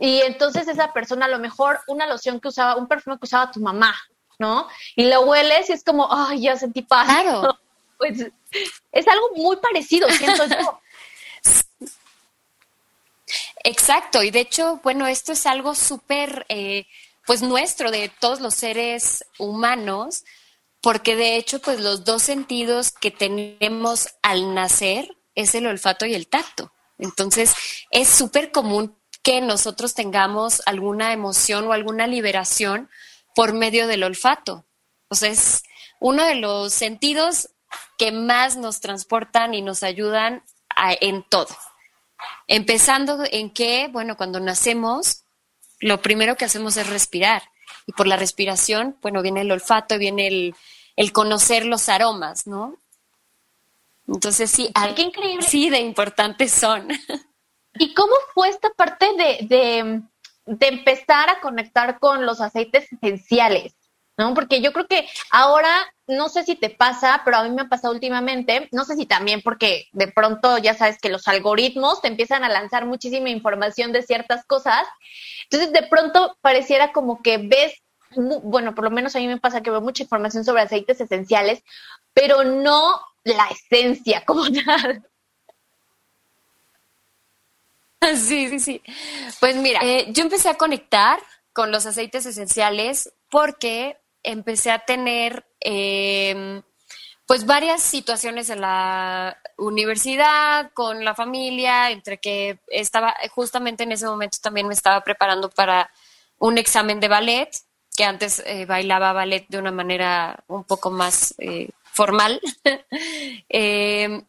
Y 0.00 0.22
entonces 0.22 0.66
esa 0.66 0.92
persona, 0.92 1.26
a 1.26 1.28
lo 1.28 1.38
mejor 1.38 1.78
una 1.86 2.08
loción 2.08 2.40
que 2.40 2.48
usaba, 2.48 2.74
un 2.74 2.88
perfume 2.88 3.18
que 3.18 3.26
usaba 3.26 3.52
tu 3.52 3.60
mamá, 3.60 3.94
¿no? 4.40 4.66
Y 4.96 5.04
lo 5.04 5.20
hueles 5.20 5.68
y 5.68 5.74
es 5.74 5.84
como, 5.84 6.08
ay, 6.10 6.40
ya 6.40 6.56
sentí 6.56 6.82
paz. 6.82 7.06
Claro. 7.06 7.58
Pues 7.98 8.18
es 8.90 9.06
algo 9.06 9.28
muy 9.36 9.56
parecido, 9.58 10.08
siento 10.08 10.46
yo. 10.46 10.80
Exacto, 13.62 14.22
y 14.22 14.30
de 14.30 14.40
hecho, 14.40 14.80
bueno, 14.82 15.06
esto 15.06 15.32
es 15.32 15.44
algo 15.44 15.74
súper, 15.74 16.46
eh, 16.48 16.86
pues 17.26 17.42
nuestro, 17.42 17.90
de 17.90 18.08
todos 18.08 18.40
los 18.40 18.54
seres 18.54 19.24
humanos, 19.38 20.24
porque 20.80 21.14
de 21.14 21.36
hecho, 21.36 21.60
pues 21.60 21.78
los 21.78 22.04
dos 22.04 22.22
sentidos 22.22 22.90
que 22.90 23.10
tenemos 23.10 24.08
al 24.22 24.54
nacer 24.54 25.14
es 25.34 25.54
el 25.54 25.66
olfato 25.66 26.06
y 26.06 26.14
el 26.14 26.26
tacto. 26.26 26.72
Entonces, 26.98 27.54
es 27.90 28.08
súper 28.08 28.50
común 28.50 28.96
que 29.22 29.42
nosotros 29.42 29.92
tengamos 29.92 30.62
alguna 30.64 31.12
emoción 31.12 31.68
o 31.68 31.74
alguna 31.74 32.06
liberación 32.06 32.88
por 33.34 33.52
medio 33.52 33.86
del 33.86 34.04
olfato. 34.04 34.64
O 35.08 35.14
sea, 35.14 35.30
es 35.30 35.62
uno 36.00 36.24
de 36.24 36.36
los 36.36 36.72
sentidos 36.72 37.50
que 37.98 38.12
más 38.12 38.56
nos 38.56 38.80
transportan 38.80 39.54
y 39.54 39.62
nos 39.62 39.82
ayudan 39.82 40.42
en 41.00 41.22
todo. 41.22 41.54
Empezando 42.46 43.22
en 43.30 43.50
que, 43.50 43.88
bueno, 43.88 44.16
cuando 44.16 44.40
nacemos, 44.40 45.24
lo 45.78 46.00
primero 46.02 46.36
que 46.36 46.44
hacemos 46.44 46.76
es 46.76 46.88
respirar. 46.88 47.42
Y 47.86 47.92
por 47.92 48.06
la 48.06 48.16
respiración, 48.16 48.96
bueno, 49.02 49.22
viene 49.22 49.42
el 49.42 49.52
olfato, 49.52 49.98
viene 49.98 50.26
el, 50.26 50.54
el 50.96 51.12
conocer 51.12 51.64
los 51.64 51.88
aromas, 51.88 52.46
¿no? 52.46 52.76
Entonces 54.06 54.50
sí, 54.50 54.72
qué 54.96 55.02
increíble. 55.02 55.46
Sí, 55.46 55.70
de 55.70 55.78
importantes 55.78 56.52
son. 56.52 56.88
¿Y 57.74 57.94
cómo 57.94 58.12
fue 58.34 58.48
esta 58.48 58.70
parte 58.70 59.06
de, 59.16 59.46
de, 59.46 60.02
de 60.58 60.68
empezar 60.68 61.30
a 61.30 61.40
conectar 61.40 61.98
con 61.98 62.26
los 62.26 62.40
aceites 62.40 62.92
esenciales? 62.92 63.74
¿no? 64.20 64.34
Porque 64.34 64.60
yo 64.60 64.72
creo 64.72 64.86
que 64.86 65.08
ahora, 65.30 65.70
no 66.06 66.28
sé 66.28 66.44
si 66.44 66.54
te 66.54 66.68
pasa, 66.68 67.22
pero 67.24 67.38
a 67.38 67.42
mí 67.44 67.50
me 67.50 67.62
ha 67.62 67.68
pasado 67.68 67.94
últimamente, 67.94 68.68
no 68.70 68.84
sé 68.84 68.94
si 68.96 69.06
también 69.06 69.40
porque 69.42 69.86
de 69.92 70.08
pronto 70.08 70.58
ya 70.58 70.74
sabes 70.74 70.98
que 71.00 71.08
los 71.08 71.26
algoritmos 71.26 72.02
te 72.02 72.08
empiezan 72.08 72.44
a 72.44 72.50
lanzar 72.50 72.84
muchísima 72.84 73.30
información 73.30 73.92
de 73.92 74.02
ciertas 74.02 74.44
cosas, 74.44 74.86
entonces 75.44 75.72
de 75.72 75.88
pronto 75.88 76.36
pareciera 76.42 76.92
como 76.92 77.22
que 77.22 77.38
ves, 77.38 77.72
bueno, 78.42 78.74
por 78.74 78.84
lo 78.84 78.90
menos 78.90 79.16
a 79.16 79.20
mí 79.20 79.26
me 79.26 79.40
pasa 79.40 79.62
que 79.62 79.70
veo 79.70 79.80
mucha 79.80 80.02
información 80.02 80.44
sobre 80.44 80.62
aceites 80.62 81.00
esenciales, 81.00 81.62
pero 82.12 82.44
no 82.44 83.00
la 83.24 83.46
esencia 83.46 84.24
como 84.26 84.42
tal. 84.66 85.02
Sí, 88.16 88.48
sí, 88.48 88.60
sí. 88.60 88.82
Pues 89.40 89.56
mira, 89.56 89.80
eh, 89.82 90.06
yo 90.12 90.22
empecé 90.22 90.48
a 90.48 90.54
conectar 90.56 91.20
con 91.52 91.70
los 91.70 91.86
aceites 91.86 92.26
esenciales 92.26 93.12
porque 93.28 93.98
empecé 94.22 94.70
a 94.70 94.80
tener 94.80 95.46
em, 95.60 96.62
pues 97.26 97.46
varias 97.46 97.82
situaciones 97.82 98.50
en 98.50 98.60
la 98.62 99.38
universidad, 99.56 100.72
con 100.72 101.04
la 101.04 101.14
familia, 101.14 101.90
entre 101.90 102.18
que 102.18 102.58
estaba, 102.68 103.14
justamente 103.30 103.84
en 103.84 103.92
ese 103.92 104.06
momento 104.06 104.38
también 104.42 104.66
me 104.66 104.74
estaba 104.74 105.02
preparando 105.02 105.50
para 105.50 105.90
un 106.38 106.58
examen 106.58 107.00
de 107.00 107.08
ballet, 107.08 107.50
que 107.96 108.04
antes 108.04 108.42
eh, 108.46 108.66
bailaba 108.66 109.12
ballet 109.12 109.46
de 109.48 109.58
una 109.58 109.72
manera 109.72 110.42
un 110.48 110.64
poco 110.64 110.90
más 110.90 111.34
eh, 111.38 111.70
formal. 111.92 112.40
Em, 113.48 114.22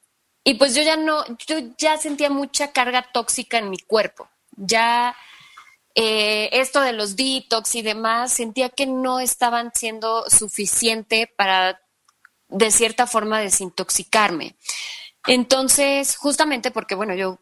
y 0.44 0.56
pues 0.56 0.76
yo 0.76 0.82
ya 0.82 0.98
no, 0.98 1.24
yo 1.48 1.58
ya 1.78 1.98
sentía 1.98 2.30
mucha 2.30 2.72
carga 2.72 3.08
tóxica 3.14 3.58
en 3.58 3.70
mi 3.70 3.78
cuerpo. 3.78 4.30
Ya 4.56 5.16
eh, 5.96 6.50
esto 6.54 6.82
de 6.82 6.94
los 6.94 7.16
detox 7.16 7.76
y 7.76 7.82
demás, 7.82 8.32
sentía 8.32 8.70
que 8.70 8.86
no 8.86 9.20
estaban 9.20 9.72
siendo 9.76 10.30
suficiente 10.30 11.32
para, 11.36 11.82
de 12.48 12.72
cierta 12.72 13.08
forma, 13.08 13.40
desintoxicarme. 13.40 14.56
Entonces, 15.28 16.16
justamente 16.16 16.72
porque, 16.72 16.96
bueno, 16.96 17.14
yo, 17.14 17.40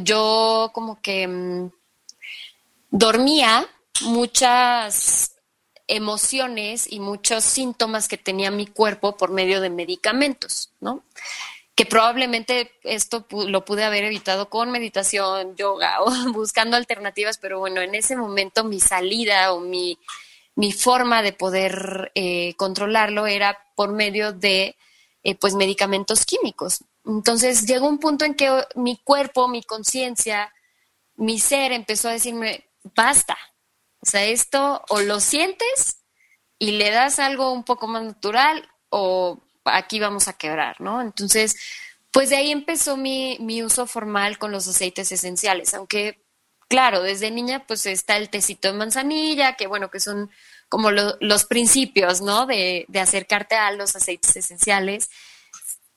yo 0.00 0.70
como 0.72 1.00
que 1.02 1.26
mm, 1.26 1.70
dormía 2.90 3.66
muchas 4.02 5.36
emociones 5.88 6.90
y 6.90 7.00
muchos 7.00 7.44
síntomas 7.44 8.08
que 8.08 8.16
tenía 8.16 8.50
mi 8.50 8.66
cuerpo 8.66 9.16
por 9.16 9.30
medio 9.30 9.60
de 9.60 9.68
medicamentos, 9.70 10.70
¿no? 10.80 11.02
Que 11.74 11.86
probablemente 11.86 12.72
esto 12.82 13.26
lo 13.30 13.64
pude 13.64 13.84
haber 13.84 14.04
evitado 14.04 14.50
con 14.50 14.70
meditación, 14.70 15.56
yoga 15.56 16.02
o 16.02 16.10
buscando 16.32 16.76
alternativas, 16.76 17.38
pero 17.38 17.58
bueno, 17.58 17.80
en 17.80 17.94
ese 17.94 18.16
momento 18.16 18.64
mi 18.64 18.80
salida 18.80 19.52
o 19.52 19.60
mi, 19.60 19.98
mi 20.54 20.72
forma 20.72 21.22
de 21.22 21.32
poder 21.32 22.12
eh, 22.14 22.54
controlarlo 22.56 23.26
era 23.26 23.58
por 23.74 23.92
medio 23.92 24.32
de 24.32 24.76
eh, 25.22 25.34
pues 25.36 25.54
medicamentos 25.54 26.26
químicos. 26.26 26.84
Entonces 27.04 27.66
llegó 27.66 27.88
un 27.88 27.98
punto 27.98 28.24
en 28.24 28.34
que 28.34 28.64
mi 28.74 28.98
cuerpo, 28.98 29.48
mi 29.48 29.62
conciencia, 29.62 30.52
mi 31.16 31.38
ser 31.38 31.72
empezó 31.72 32.08
a 32.08 32.12
decirme, 32.12 32.68
basta. 32.94 33.36
O 34.00 34.06
sea, 34.06 34.24
esto 34.24 34.82
o 34.88 35.00
lo 35.00 35.20
sientes 35.20 36.02
y 36.58 36.72
le 36.72 36.90
das 36.90 37.18
algo 37.18 37.52
un 37.52 37.64
poco 37.64 37.86
más 37.86 38.02
natural 38.02 38.68
o 38.88 39.40
aquí 39.64 40.00
vamos 40.00 40.28
a 40.28 40.34
quebrar, 40.34 40.80
¿no? 40.80 41.00
Entonces, 41.00 41.56
pues 42.10 42.30
de 42.30 42.36
ahí 42.36 42.50
empezó 42.50 42.96
mi, 42.96 43.38
mi 43.40 43.62
uso 43.62 43.86
formal 43.86 44.38
con 44.38 44.52
los 44.52 44.68
aceites 44.68 45.10
esenciales, 45.12 45.74
aunque, 45.74 46.24
claro, 46.68 47.02
desde 47.02 47.30
niña 47.30 47.64
pues 47.66 47.86
está 47.86 48.16
el 48.16 48.28
tecito 48.30 48.68
de 48.68 48.78
manzanilla, 48.78 49.56
que 49.56 49.66
bueno, 49.66 49.90
que 49.90 50.00
son 50.00 50.30
como 50.68 50.90
los 50.90 51.44
principios, 51.44 52.22
¿no? 52.22 52.46
De, 52.46 52.86
de, 52.88 53.00
acercarte 53.00 53.56
a 53.56 53.72
los 53.72 53.94
aceites 53.94 54.36
esenciales. 54.36 55.10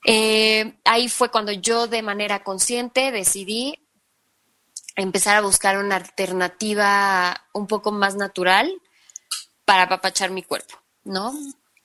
Eh, 0.06 0.78
ahí 0.84 1.10
fue 1.10 1.32
cuando 1.32 1.52
yo 1.52 1.88
de 1.88 2.02
manera 2.02 2.44
consciente 2.44 3.12
decidí 3.12 3.88
empezar 4.96 5.38
a 5.38 5.42
buscar 5.42 5.78
una 5.78 5.96
alternativa 5.96 7.46
un 7.54 7.68
poco 7.68 7.92
más 7.92 8.16
natural 8.16 8.72
para 9.66 9.84
apapachar 9.84 10.32
mi 10.32 10.44
cuerpo, 10.44 10.76
¿no? 11.04 11.34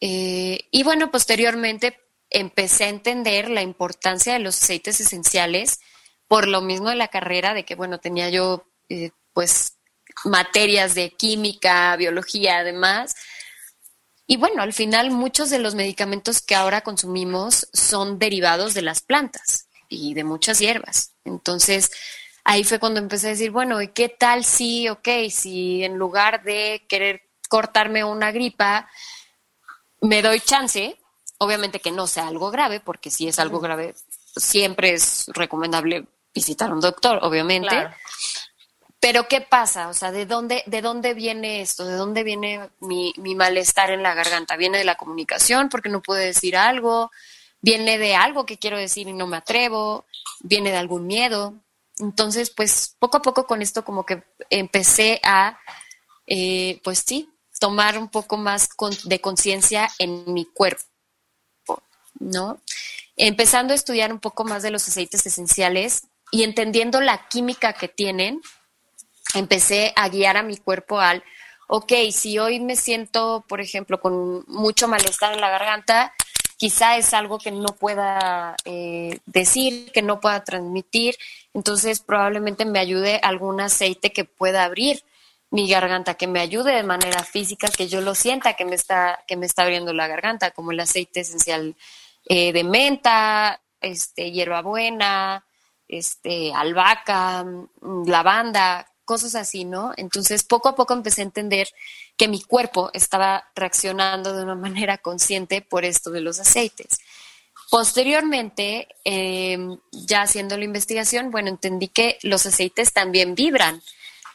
Eh, 0.01 0.61
y 0.71 0.83
bueno, 0.83 1.11
posteriormente 1.11 1.99
empecé 2.31 2.85
a 2.85 2.89
entender 2.89 3.51
la 3.51 3.63
importancia 3.63 4.33
de 4.33 4.39
los 4.39 4.63
aceites 4.63 5.01
esenciales 5.01 5.81
por 6.29 6.47
lo 6.47 6.61
mismo 6.61 6.91
de 6.91 6.97
la 6.97 7.09
carrera, 7.09 7.55
de 7.55 7.65
que, 7.65 7.75
bueno, 7.75 7.99
tenía 7.99 8.31
yo, 8.31 8.65
eh, 8.89 9.11
pues, 9.33 9.79
materias 10.25 10.95
de 10.95 11.11
química, 11.11 11.97
biología, 11.97 12.59
además. 12.59 13.15
Y 14.27 14.37
bueno, 14.37 14.63
al 14.63 14.73
final 14.73 15.11
muchos 15.11 15.51
de 15.51 15.59
los 15.59 15.75
medicamentos 15.75 16.41
que 16.41 16.55
ahora 16.55 16.83
consumimos 16.83 17.69
son 17.73 18.21
derivados 18.21 18.75
de 18.75 18.83
las 18.83 19.03
plantas 19.03 19.69
y 19.89 20.15
de 20.15 20.23
muchas 20.23 20.61
hierbas. 20.61 21.15
Entonces, 21.25 21.91
ahí 22.45 22.63
fue 22.63 22.79
cuando 22.79 23.01
empecé 23.01 23.27
a 23.27 23.31
decir, 23.31 23.51
bueno, 23.51 23.83
¿y 23.83 23.89
qué 23.89 24.09
tal 24.09 24.45
si, 24.45 24.89
ok, 24.89 25.09
si 25.31 25.83
en 25.83 25.97
lugar 25.97 26.45
de 26.45 26.87
querer 26.89 27.23
cortarme 27.49 28.05
una 28.05 28.31
gripa, 28.31 28.89
me 30.01 30.23
doy 30.23 30.41
chance, 30.41 30.99
obviamente 31.39 31.81
que 31.81 31.91
no 31.91 32.07
sea 32.07 32.29
algo 32.29 32.51
grave, 32.51 32.81
porque 32.81 33.11
si 33.11 33.29
es 33.29 33.39
algo 33.39 33.61
grave, 33.61 33.95
siempre 34.37 34.95
es 34.95 35.27
recomendable 35.29 36.07
visitar 36.35 36.71
a 36.71 36.75
un 36.75 36.81
doctor, 36.81 37.19
obviamente. 37.23 37.89
Pero 39.01 39.29
¿qué 39.29 39.41
pasa? 39.41 39.89
O 39.89 39.95
sea, 39.95 40.13
¿de 40.13 40.27
dónde, 40.27 40.63
¿de 40.67 40.83
dónde 40.83 41.15
viene 41.15 41.63
esto? 41.63 41.87
¿De 41.87 41.95
dónde 41.95 42.23
viene 42.23 42.69
mi, 42.81 43.15
mi 43.17 43.35
malestar 43.35 43.91
en 43.91 44.03
la 44.03 44.15
garganta? 44.15 44.57
¿Viene 44.57 44.77
de 44.77 44.85
la 44.85 44.97
comunicación 44.97 45.71
porque 45.71 45.89
no 45.89 46.03
puedo 46.03 46.21
decir 46.21 46.55
algo? 46.57 47.11
¿Viene 47.63 47.99
de 47.99 48.15
algo 48.15 48.45
que 48.45 48.59
quiero 48.59 48.77
decir 48.77 49.09
y 49.09 49.15
no 49.15 49.27
me 49.27 49.39
atrevo? 49.39 50.05
¿Viene 50.41 50.71
de 50.71 50.77
algún 50.77 51.07
miedo? 51.07 51.55
Entonces, 51.99 52.51
pues 52.51 52.95
poco 52.99 53.19
a 53.19 53.23
poco 53.23 53.47
con 53.47 53.63
esto 53.63 53.85
como 53.85 54.05
que 54.05 54.23
empecé 54.51 55.21
a, 55.23 55.59
eh, 56.27 56.81
pues 56.85 57.03
sí, 57.07 57.30
tomar 57.61 57.97
un 57.97 58.09
poco 58.09 58.37
más 58.37 58.71
de 59.05 59.21
conciencia 59.21 59.89
en 60.01 60.25
mi 60.33 60.45
cuerpo, 60.47 60.83
¿no? 62.19 62.59
Empezando 63.17 63.73
a 63.73 63.77
estudiar 63.77 64.13
un 64.13 64.19
poco 64.19 64.45
más 64.45 64.65
de 64.65 64.71
los 64.71 64.89
aceites 64.89 65.25
esenciales, 65.27 66.09
y 66.31 66.45
entendiendo 66.45 67.01
la 67.01 67.29
química 67.29 67.73
que 67.73 67.89
tienen, 67.89 68.41
empecé 69.35 69.93
a 69.97 70.09
guiar 70.09 70.37
a 70.37 70.43
mi 70.43 70.57
cuerpo 70.57 71.01
al, 71.01 71.25
ok, 71.67 71.93
si 72.13 72.39
hoy 72.39 72.61
me 72.61 72.77
siento, 72.77 73.45
por 73.49 73.61
ejemplo, 73.61 74.01
con 74.01 74.45
mucho 74.47 74.89
malestar 74.89 75.35
en 75.35 75.41
la 75.41 75.51
garganta, 75.51 76.15
quizá 76.57 76.97
es 76.97 77.15
algo 77.15 77.39
que 77.39 77.51
no 77.51 77.69
pueda 77.69 78.55
eh, 78.65 79.19
decir, 79.27 79.91
que 79.93 80.03
no 80.03 80.21
pueda 80.21 80.45
transmitir, 80.45 81.17
entonces 81.53 82.01
probablemente 82.01 82.65
me 82.65 82.79
ayude 82.79 83.19
algún 83.23 83.61
aceite 83.61 84.13
que 84.13 84.25
pueda 84.25 84.65
abrir 84.65 85.03
mi 85.51 85.69
garganta, 85.69 86.15
que 86.15 86.27
me 86.27 86.41
ayude 86.41 86.73
de 86.73 86.83
manera 86.83 87.25
física, 87.25 87.69
que 87.69 87.89
yo 87.89 88.01
lo 88.01 88.15
sienta 88.15 88.55
que 88.55 88.65
me 88.65 88.77
está, 88.77 89.25
que 89.27 89.37
me 89.37 89.47
está 89.47 89.63
abriendo 89.63 89.93
la 89.93 90.07
garganta, 90.07 90.53
como 90.53 90.73
el 90.73 90.81
aceite 90.81 91.21
esencial 91.21 91.77
eh, 92.27 92.53
de 92.53 92.65
menta, 92.65 93.61
este, 93.81 94.31
hierbabuena, 94.31 95.45
este, 95.89 96.53
albahaca, 96.55 97.45
mm, 97.45 98.09
lavanda, 98.09 98.87
cosas 99.05 99.35
así, 99.35 99.65
¿no? 99.65 99.93
Entonces, 99.97 100.45
poco 100.45 100.69
a 100.69 100.77
poco 100.77 100.95
empecé 100.95 101.23
a 101.23 101.25
entender 101.25 101.69
que 102.17 102.29
mi 102.29 102.41
cuerpo 102.43 102.91
estaba 102.93 103.51
reaccionando 103.57 104.37
de 104.37 104.45
una 104.45 104.55
manera 104.67 104.99
consciente 104.99 105.63
por 105.63 105.85
esto 105.85 106.11
de 106.11 106.21
los 106.21 106.39
aceites. 106.39 107.01
Posteriormente, 107.71 108.89
em, 109.05 109.79
ya 109.93 110.23
haciendo 110.23 110.57
la 110.57 110.65
investigación, 110.65 111.31
bueno, 111.31 111.49
entendí 111.49 111.89
que 111.89 112.19
los 112.23 112.47
aceites 112.47 112.93
también 112.93 113.35
vibran 113.35 113.83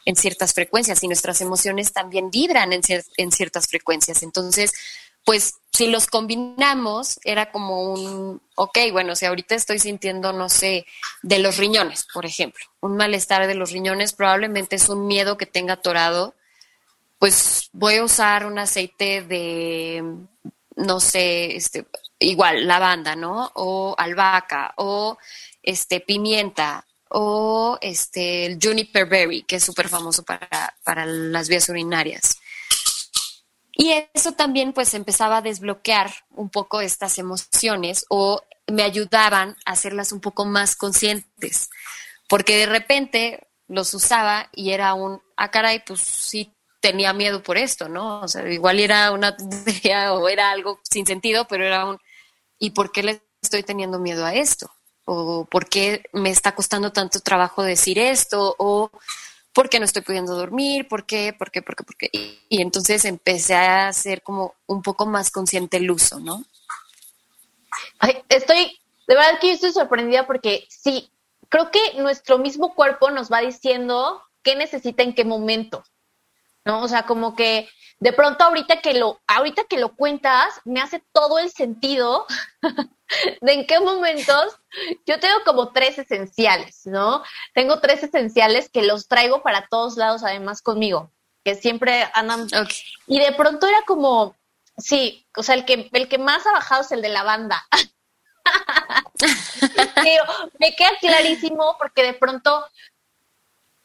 en 0.06 0.16
ciertas 0.16 0.54
frecuencias 0.54 1.02
y 1.02 1.08
nuestras 1.08 1.42
emociones 1.42 1.92
también 1.92 2.30
vibran 2.30 2.72
en, 2.72 2.80
en 3.18 3.32
ciertas 3.32 3.66
frecuencias. 3.66 4.22
Entonces, 4.22 4.72
pues 5.26 5.56
si 5.72 5.88
los 5.88 6.06
combinamos, 6.06 7.18
era 7.24 7.50
como 7.50 7.92
un, 7.92 8.40
ok, 8.54 8.78
bueno, 8.92 9.16
si 9.16 9.26
ahorita 9.26 9.56
estoy 9.56 9.80
sintiendo, 9.80 10.32
no 10.32 10.48
sé, 10.48 10.86
de 11.22 11.40
los 11.40 11.58
riñones, 11.58 12.06
por 12.14 12.24
ejemplo, 12.24 12.64
un 12.80 12.96
malestar 12.96 13.46
de 13.48 13.56
los 13.56 13.72
riñones, 13.72 14.12
probablemente 14.12 14.76
es 14.76 14.88
un 14.88 15.06
miedo 15.08 15.36
que 15.36 15.44
tenga 15.44 15.74
atorado, 15.74 16.34
pues 17.18 17.70
voy 17.72 17.96
a 17.96 18.04
usar 18.04 18.46
un 18.46 18.58
aceite 18.60 19.22
de, 19.22 20.04
no 20.76 21.00
sé, 21.00 21.56
este, 21.56 21.86
igual, 22.20 22.68
lavanda, 22.68 23.16
¿no? 23.16 23.50
O 23.54 23.96
albahaca, 23.98 24.74
o 24.76 25.18
este, 25.62 25.98
pimienta, 25.98 26.86
o 27.08 27.78
este, 27.80 28.46
el 28.46 28.58
juniper 28.62 29.06
berry, 29.06 29.42
que 29.42 29.56
es 29.56 29.64
súper 29.64 29.88
famoso 29.88 30.24
para, 30.24 30.76
para 30.84 31.06
las 31.06 31.48
vías 31.48 31.68
urinarias. 31.68 32.38
Y 33.72 33.92
eso 34.14 34.32
también 34.32 34.72
pues 34.72 34.94
empezaba 34.94 35.38
a 35.38 35.42
desbloquear 35.42 36.10
un 36.30 36.48
poco 36.48 36.80
estas 36.80 37.18
emociones 37.18 38.06
o 38.08 38.40
me 38.66 38.82
ayudaban 38.82 39.56
a 39.66 39.72
hacerlas 39.72 40.12
un 40.12 40.20
poco 40.20 40.46
más 40.46 40.76
conscientes, 40.76 41.68
porque 42.28 42.56
de 42.56 42.66
repente 42.66 43.46
los 43.68 43.92
usaba 43.94 44.48
y 44.52 44.70
era 44.70 44.94
un, 44.94 45.20
ah 45.36 45.50
caray, 45.50 45.82
pues 45.84 46.00
sí 46.00 46.54
tenía 46.80 47.12
miedo 47.12 47.42
por 47.42 47.58
esto, 47.58 47.88
¿no? 47.88 48.20
O 48.20 48.28
sea, 48.28 48.48
igual 48.50 48.80
era 48.80 49.10
una 49.12 49.36
o 50.12 50.28
era 50.28 50.50
algo 50.50 50.80
sin 50.82 51.06
sentido, 51.06 51.46
pero 51.46 51.64
era 51.64 51.84
un, 51.84 51.98
¿y 52.58 52.70
por 52.70 52.92
qué 52.92 53.02
le 53.02 53.22
estoy 53.42 53.62
teniendo 53.62 53.98
miedo 53.98 54.24
a 54.24 54.34
esto? 54.34 54.70
¿O 55.06 55.46
por 55.46 55.68
qué 55.68 56.02
me 56.12 56.30
está 56.30 56.54
costando 56.54 56.92
tanto 56.92 57.20
trabajo 57.20 57.62
decir 57.62 57.98
esto? 57.98 58.54
¿O 58.58 58.90
¿por 59.56 59.70
qué 59.70 59.78
no 59.78 59.86
estoy 59.86 60.02
pudiendo 60.02 60.36
dormir? 60.36 60.86
¿Por 60.86 61.06
qué? 61.06 61.32
¿Por 61.32 61.50
qué? 61.50 61.62
¿Por 61.62 61.74
qué? 61.74 61.84
¿Por 61.84 61.96
qué? 61.96 62.10
Y, 62.12 62.60
entonces 62.60 63.06
empecé 63.06 63.54
a 63.54 63.90
ser 63.94 64.22
como 64.22 64.54
un 64.66 64.82
poco 64.82 65.06
más 65.06 65.30
consciente 65.30 65.78
el 65.78 65.90
uso, 65.90 66.20
¿no? 66.20 66.44
estoy, 68.28 68.78
de 69.06 69.14
verdad 69.14 69.38
que 69.40 69.48
yo 69.48 69.54
estoy 69.54 69.72
sorprendida 69.72 70.26
porque 70.26 70.66
sí, 70.68 71.10
creo 71.48 71.70
que 71.70 71.80
nuestro 71.98 72.36
mismo 72.38 72.74
cuerpo 72.74 73.10
nos 73.10 73.32
va 73.32 73.40
diciendo 73.40 74.20
qué 74.42 74.56
necesita 74.56 75.02
en 75.02 75.14
qué 75.14 75.24
momento, 75.24 75.84
¿no? 76.66 76.82
O 76.82 76.88
sea, 76.88 77.04
como 77.04 77.34
que 77.34 77.68
de 77.98 78.12
pronto 78.12 78.44
ahorita 78.44 78.82
que 78.82 78.92
lo, 78.92 79.20
ahorita 79.26 79.64
que 79.64 79.78
lo 79.78 79.94
cuentas, 79.94 80.60
me 80.64 80.80
hace 80.80 81.02
todo 81.12 81.38
el 81.38 81.50
sentido 81.50 82.26
de 83.40 83.52
en 83.52 83.66
qué 83.66 83.80
momentos 83.80 84.58
yo 85.06 85.18
tengo 85.18 85.36
como 85.46 85.72
tres 85.72 85.98
esenciales, 85.98 86.82
¿no? 86.84 87.22
Tengo 87.54 87.80
tres 87.80 88.02
esenciales 88.02 88.68
que 88.68 88.82
los 88.82 89.08
traigo 89.08 89.42
para 89.42 89.66
todos 89.68 89.96
lados, 89.96 90.24
además 90.24 90.60
conmigo, 90.60 91.10
que 91.44 91.54
siempre 91.54 92.10
andan. 92.12 92.48
Y 93.06 93.20
de 93.20 93.32
pronto 93.32 93.66
era 93.66 93.82
como, 93.86 94.36
sí, 94.76 95.26
o 95.36 95.42
sea, 95.42 95.54
el 95.54 95.64
que, 95.64 95.88
el 95.92 96.08
que 96.08 96.18
más 96.18 96.46
ha 96.46 96.52
bajado 96.52 96.82
es 96.82 96.92
el 96.92 97.00
de 97.00 97.10
la 97.10 97.22
banda. 97.22 97.64
me 100.58 100.74
queda 100.74 100.90
clarísimo 101.00 101.76
porque 101.78 102.02
de 102.02 102.14
pronto 102.14 102.66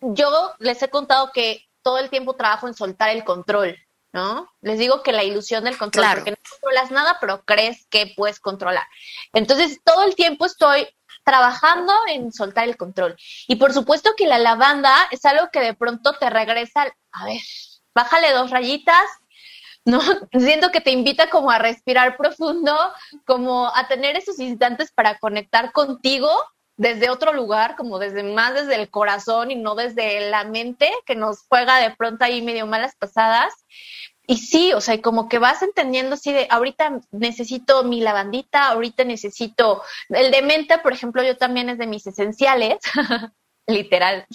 yo 0.01 0.53
les 0.59 0.81
he 0.81 0.89
contado 0.89 1.31
que 1.31 1.67
todo 1.81 1.97
el 1.99 2.09
tiempo 2.09 2.35
trabajo 2.35 2.67
en 2.67 2.73
soltar 2.73 3.09
el 3.09 3.23
control, 3.23 3.77
¿no? 4.13 4.51
Les 4.61 4.79
digo 4.79 5.03
que 5.03 5.11
la 5.11 5.23
ilusión 5.23 5.63
del 5.63 5.77
control, 5.77 6.05
porque 6.13 6.31
no 6.31 6.37
controlas 6.49 6.91
nada, 6.91 7.17
pero 7.19 7.43
crees 7.43 7.85
que 7.87 8.13
puedes 8.15 8.39
controlar. 8.39 8.85
Entonces, 9.33 9.79
todo 9.83 10.03
el 10.03 10.15
tiempo 10.15 10.45
estoy 10.45 10.87
trabajando 11.23 11.93
en 12.07 12.31
soltar 12.31 12.67
el 12.67 12.77
control. 12.77 13.15
Y 13.47 13.55
por 13.55 13.73
supuesto 13.73 14.11
que 14.17 14.27
la 14.27 14.39
lavanda 14.39 14.95
es 15.11 15.23
algo 15.25 15.49
que 15.51 15.61
de 15.61 15.73
pronto 15.73 16.13
te 16.13 16.29
regresa, 16.29 16.93
a 17.11 17.25
ver, 17.25 17.41
bájale 17.93 18.31
dos 18.31 18.51
rayitas, 18.51 19.05
¿no? 19.85 19.99
Siento 20.37 20.71
que 20.71 20.81
te 20.81 20.91
invita 20.91 21.29
como 21.29 21.51
a 21.51 21.59
respirar 21.59 22.17
profundo, 22.17 22.75
como 23.25 23.71
a 23.75 23.87
tener 23.87 24.15
esos 24.17 24.39
instantes 24.39 24.91
para 24.91 25.19
conectar 25.19 25.71
contigo 25.71 26.29
desde 26.81 27.11
otro 27.11 27.31
lugar, 27.31 27.75
como 27.75 27.99
desde 27.99 28.23
más 28.23 28.55
desde 28.55 28.73
el 28.73 28.89
corazón 28.89 29.51
y 29.51 29.55
no 29.55 29.75
desde 29.75 30.31
la 30.31 30.45
mente 30.45 30.91
que 31.05 31.13
nos 31.13 31.43
juega 31.47 31.77
de 31.77 31.95
pronto 31.95 32.25
ahí 32.25 32.41
medio 32.41 32.65
malas 32.65 32.95
pasadas. 32.95 33.53
Y 34.25 34.37
sí, 34.37 34.73
o 34.73 34.81
sea, 34.81 34.99
como 34.99 35.29
que 35.29 35.37
vas 35.37 35.61
entendiendo 35.61 36.15
así 36.15 36.31
de, 36.33 36.47
ahorita 36.49 37.01
necesito 37.11 37.83
mi 37.83 38.01
lavandita, 38.01 38.69
ahorita 38.69 39.03
necesito, 39.03 39.83
el 40.09 40.31
de 40.31 40.41
menta, 40.41 40.81
por 40.81 40.91
ejemplo, 40.91 41.21
yo 41.21 41.37
también 41.37 41.69
es 41.69 41.77
de 41.77 41.85
mis 41.85 42.07
esenciales, 42.07 42.79
literal, 43.67 44.25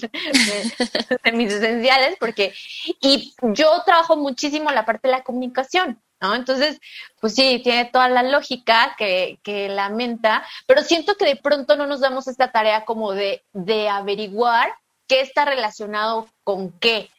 de, 1.24 1.32
mis 1.32 1.52
esenciales, 1.52 2.16
porque, 2.20 2.54
y 3.00 3.34
yo 3.42 3.82
trabajo 3.84 4.16
muchísimo 4.16 4.70
la 4.70 4.84
parte 4.84 5.08
de 5.08 5.12
la 5.12 5.24
comunicación, 5.24 6.00
¿no? 6.20 6.34
Entonces, 6.34 6.80
pues 7.20 7.34
sí, 7.34 7.60
tiene 7.62 7.86
toda 7.86 8.08
la 8.08 8.22
lógica 8.22 8.94
que, 8.98 9.38
que 9.42 9.68
la 9.68 9.88
menta, 9.88 10.46
pero 10.66 10.82
siento 10.82 11.16
que 11.16 11.26
de 11.26 11.36
pronto 11.36 11.76
no 11.76 11.86
nos 11.86 12.00
damos 12.00 12.28
esta 12.28 12.52
tarea 12.52 12.84
como 12.84 13.12
de, 13.12 13.44
de 13.52 13.88
averiguar 13.88 14.74
qué 15.06 15.20
está 15.20 15.44
relacionado 15.44 16.28
con 16.44 16.72
qué, 16.78 17.10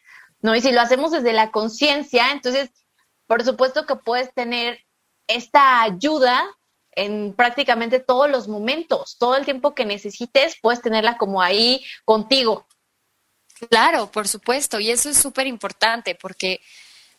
¿no? 0.41 0.55
Y 0.55 0.61
si 0.61 0.71
lo 0.71 0.81
hacemos 0.81 1.11
desde 1.11 1.33
la 1.33 1.51
conciencia, 1.51 2.31
entonces, 2.31 2.69
por 3.27 3.43
supuesto 3.43 3.85
que 3.85 3.95
puedes 3.95 4.33
tener 4.33 4.79
esta 5.27 5.81
ayuda 5.81 6.45
en 6.91 7.33
prácticamente 7.33 7.99
todos 7.99 8.29
los 8.29 8.47
momentos, 8.47 9.17
todo 9.19 9.35
el 9.35 9.45
tiempo 9.45 9.75
que 9.75 9.85
necesites, 9.85 10.57
puedes 10.61 10.81
tenerla 10.81 11.17
como 11.17 11.41
ahí 11.41 11.85
contigo. 12.05 12.65
Claro, 13.69 14.11
por 14.11 14.27
supuesto, 14.27 14.79
y 14.79 14.89
eso 14.89 15.09
es 15.09 15.17
súper 15.17 15.47
importante 15.47 16.15
porque, 16.15 16.59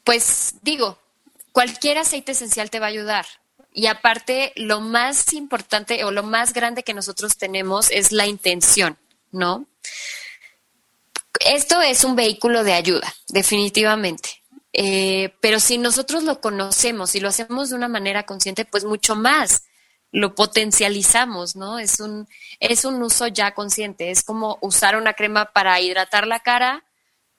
pues 0.05 0.55
digo, 0.63 0.99
cualquier 1.59 1.99
aceite 1.99 2.31
esencial 2.31 2.71
te 2.71 2.79
va 2.79 2.87
a 2.87 2.91
ayudar. 2.91 3.27
Y 3.73 3.89
aparte, 3.89 4.53
lo 4.55 4.81
más 4.81 5.33
importante 5.33 6.05
o 6.05 6.13
lo 6.13 6.23
más 6.23 6.53
grande 6.53 6.85
que 6.85 6.95
nosotros 6.95 7.37
tenemos 7.37 7.91
es 7.91 8.13
la 8.13 8.29
intención, 8.29 8.97
¿no? 9.33 9.67
Esto 11.45 11.81
es 11.83 12.05
un 12.05 12.15
vehículo 12.15 12.63
de 12.63 12.75
ayuda, 12.75 13.13
definitivamente. 13.27 14.41
Eh, 14.73 15.35
pero 15.41 15.59
si 15.59 15.79
nosotros 15.79 16.23
lo 16.23 16.41
conocemos 16.41 17.17
y 17.17 17.21
lo 17.21 17.29
hacemos 17.29 17.71
de 17.71 17.75
una 17.75 17.89
manera 17.89 18.23
consciente, 18.23 18.65
pues 18.65 18.85
mucho 18.85 19.17
más 19.17 19.65
lo 20.13 20.37
potencializamos, 20.37 21.57
¿no? 21.57 21.81
Es 21.81 21.99
un, 21.99 22.29
es 22.61 22.85
un 22.85 23.03
uso 23.03 23.27
ya 23.27 23.53
consciente. 23.55 24.13
Es 24.13 24.23
como 24.23 24.59
usar 24.61 24.95
una 24.95 25.15
crema 25.15 25.47
para 25.47 25.81
hidratar 25.81 26.25
la 26.29 26.39
cara. 26.39 26.85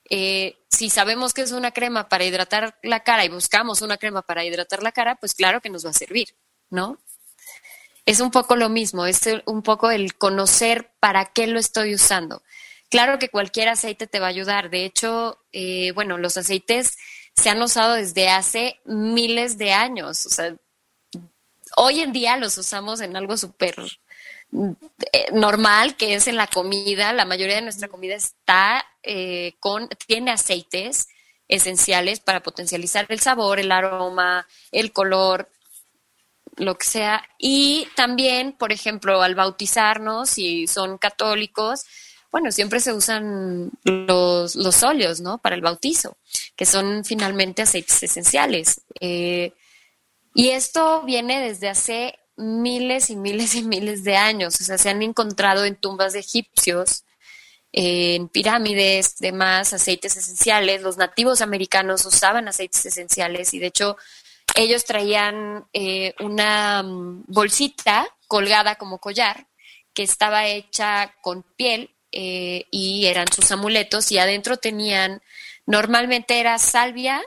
Eh, 0.10 0.58
si 0.70 0.90
sabemos 0.90 1.34
que 1.34 1.42
es 1.42 1.52
una 1.52 1.72
crema 1.72 2.10
para 2.10 2.26
hidratar 2.26 2.78
la 2.84 3.04
cara 3.04 3.26
y 3.26 3.30
buscamos 3.30 3.82
una 3.82 3.98
crema 3.98 4.22
para 4.22 4.44
hidratar 4.44 4.82
la 4.82 4.92
cara, 4.92 5.16
pues 5.16 5.34
claro 5.34 5.62
que 5.62 5.70
nos 5.70 5.86
va 5.86 5.92
a 5.92 5.94
servir, 5.94 6.36
¿no? 6.70 6.98
Es 8.06 8.20
un 8.20 8.32
poco 8.32 8.56
lo 8.56 8.70
mismo, 8.70 9.06
es 9.06 9.22
un 9.46 9.62
poco 9.62 9.92
el 9.92 10.16
conocer 10.16 10.92
para 11.00 11.26
qué 11.26 11.46
lo 11.46 11.60
estoy 11.60 11.94
usando. 11.94 12.42
Claro 12.90 13.20
que 13.20 13.30
cualquier 13.30 13.70
aceite 13.70 14.08
te 14.08 14.20
va 14.20 14.28
a 14.28 14.30
ayudar. 14.30 14.72
De 14.72 14.84
hecho, 14.84 15.38
eh, 15.52 15.92
bueno, 15.92 16.18
los 16.18 16.38
aceites 16.38 16.98
se 17.36 17.50
han 17.52 17.62
usado 17.62 17.94
desde 17.94 18.30
hace 18.30 18.80
miles 18.86 19.60
de 19.60 19.74
años. 19.74 20.26
O 20.26 20.30
sea, 20.30 20.56
hoy 21.78 22.00
en 22.00 22.12
día 22.12 22.38
los 22.38 22.58
usamos 22.58 23.00
en 23.02 23.16
algo 23.16 23.38
súper 23.38 23.76
normal, 25.32 25.96
que 25.96 26.16
es 26.16 26.28
en 26.28 26.36
la 26.36 26.48
comida. 26.48 27.14
La 27.14 27.26
mayoría 27.26 27.56
de 27.56 27.62
nuestra 27.62 27.88
comida 27.88 28.16
está 28.16 28.86
eh, 29.04 29.56
con, 29.60 29.90
tiene 30.08 30.32
aceites 30.32 31.08
esenciales 31.48 32.20
para 32.20 32.42
potencializar 32.42 33.06
el 33.10 33.20
sabor, 33.20 33.60
el 33.60 33.72
aroma, 33.72 34.48
el 34.72 34.92
color. 34.92 35.50
lo 36.58 36.78
que 36.78 36.86
sea. 36.86 37.24
Y 37.38 37.88
también, 37.96 38.54
por 38.54 38.72
ejemplo, 38.74 39.22
al 39.22 39.36
bautizarnos, 39.36 40.30
si 40.30 40.68
son 40.68 40.98
católicos, 40.98 41.86
bueno, 42.32 42.52
siempre 42.52 42.80
se 42.80 42.94
usan 42.94 43.72
los, 43.84 44.56
los 44.56 44.84
óleos, 44.84 45.22
¿no? 45.22 45.40
Para 45.40 45.56
el 45.56 45.62
bautizo, 45.62 46.18
que 46.56 46.66
son 46.66 47.04
finalmente 47.06 47.62
aceites 47.62 48.04
esenciales. 48.04 48.82
Eh, 49.00 49.54
y 50.34 50.50
esto 50.50 51.02
viene 51.04 51.40
desde 51.42 51.70
hace 51.70 52.19
miles 52.40 53.10
y 53.10 53.16
miles 53.16 53.56
y 53.56 53.64
miles 53.64 54.04
de 54.04 54.16
años. 54.16 54.60
O 54.60 54.64
sea, 54.64 54.78
se 54.78 54.90
han 54.90 55.02
encontrado 55.02 55.66
en 55.66 55.76
tumbas 55.76 56.14
de 56.14 56.20
egipcios, 56.20 57.04
en 57.72 58.30
pirámides, 58.30 59.18
demás, 59.20 59.74
aceites 59.74 60.16
esenciales. 60.18 60.82
Los 60.82 60.98
nativos 60.98 61.42
americanos 61.42 62.06
usaban 62.06 62.48
aceites 62.48 62.86
esenciales 62.86 63.54
y 63.54 63.60
de 63.60 63.68
hecho 63.68 63.98
ellos 64.56 64.86
traían 64.86 65.66
eh, 65.74 66.16
una 66.20 66.82
mm, 66.82 67.26
bolsita 67.28 68.08
colgada 68.28 68.76
como 68.76 69.00
collar 69.00 69.48
que 69.94 70.04
estaba 70.04 70.48
hecha 70.48 71.14
con 71.22 71.44
piel 71.44 71.96
eh, 72.12 72.66
y 72.72 73.06
eran 73.06 73.32
sus 73.32 73.52
amuletos 73.52 74.12
y 74.12 74.18
adentro 74.18 74.58
tenían, 74.58 75.22
normalmente 75.66 76.40
era 76.40 76.58
salvia, 76.58 77.22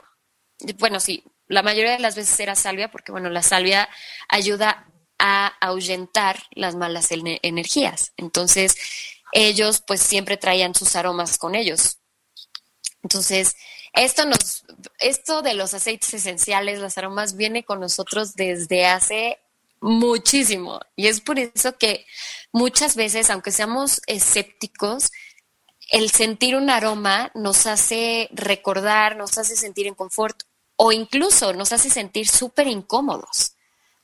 bueno, 0.79 0.99
sí, 0.99 1.23
la 1.47 1.61
mayoría 1.61 1.91
de 1.91 1.99
las 1.99 2.15
veces 2.15 2.39
era 2.39 2.55
salvia 2.55 2.89
porque, 2.89 3.11
bueno, 3.11 3.29
la 3.29 3.43
salvia 3.43 3.89
ayuda 4.27 4.87
a 5.25 5.53
ahuyentar 5.61 6.43
las 6.51 6.75
malas 6.75 7.07
energías. 7.11 8.11
Entonces, 8.17 8.75
ellos 9.31 9.81
pues 9.87 10.01
siempre 10.01 10.35
traían 10.35 10.75
sus 10.75 10.97
aromas 10.97 11.37
con 11.37 11.55
ellos. 11.55 11.99
Entonces, 13.03 13.55
esto 13.93 14.25
nos, 14.25 14.65
esto 14.99 15.41
de 15.41 15.53
los 15.53 15.73
aceites 15.73 16.13
esenciales, 16.13 16.79
las 16.79 16.97
aromas, 16.97 17.37
viene 17.37 17.63
con 17.63 17.79
nosotros 17.79 18.35
desde 18.35 18.85
hace 18.85 19.39
muchísimo. 19.79 20.81
Y 20.97 21.07
es 21.07 21.21
por 21.21 21.39
eso 21.39 21.77
que 21.77 22.05
muchas 22.51 22.97
veces, 22.97 23.29
aunque 23.29 23.53
seamos 23.53 24.01
escépticos, 24.07 25.09
el 25.89 26.11
sentir 26.11 26.57
un 26.57 26.69
aroma 26.69 27.31
nos 27.33 27.65
hace 27.65 28.27
recordar, 28.33 29.15
nos 29.15 29.37
hace 29.37 29.55
sentir 29.55 29.87
en 29.87 29.95
confort 29.95 30.43
o 30.75 30.91
incluso 30.91 31.53
nos 31.53 31.71
hace 31.71 31.89
sentir 31.89 32.27
súper 32.27 32.67
incómodos. 32.67 33.53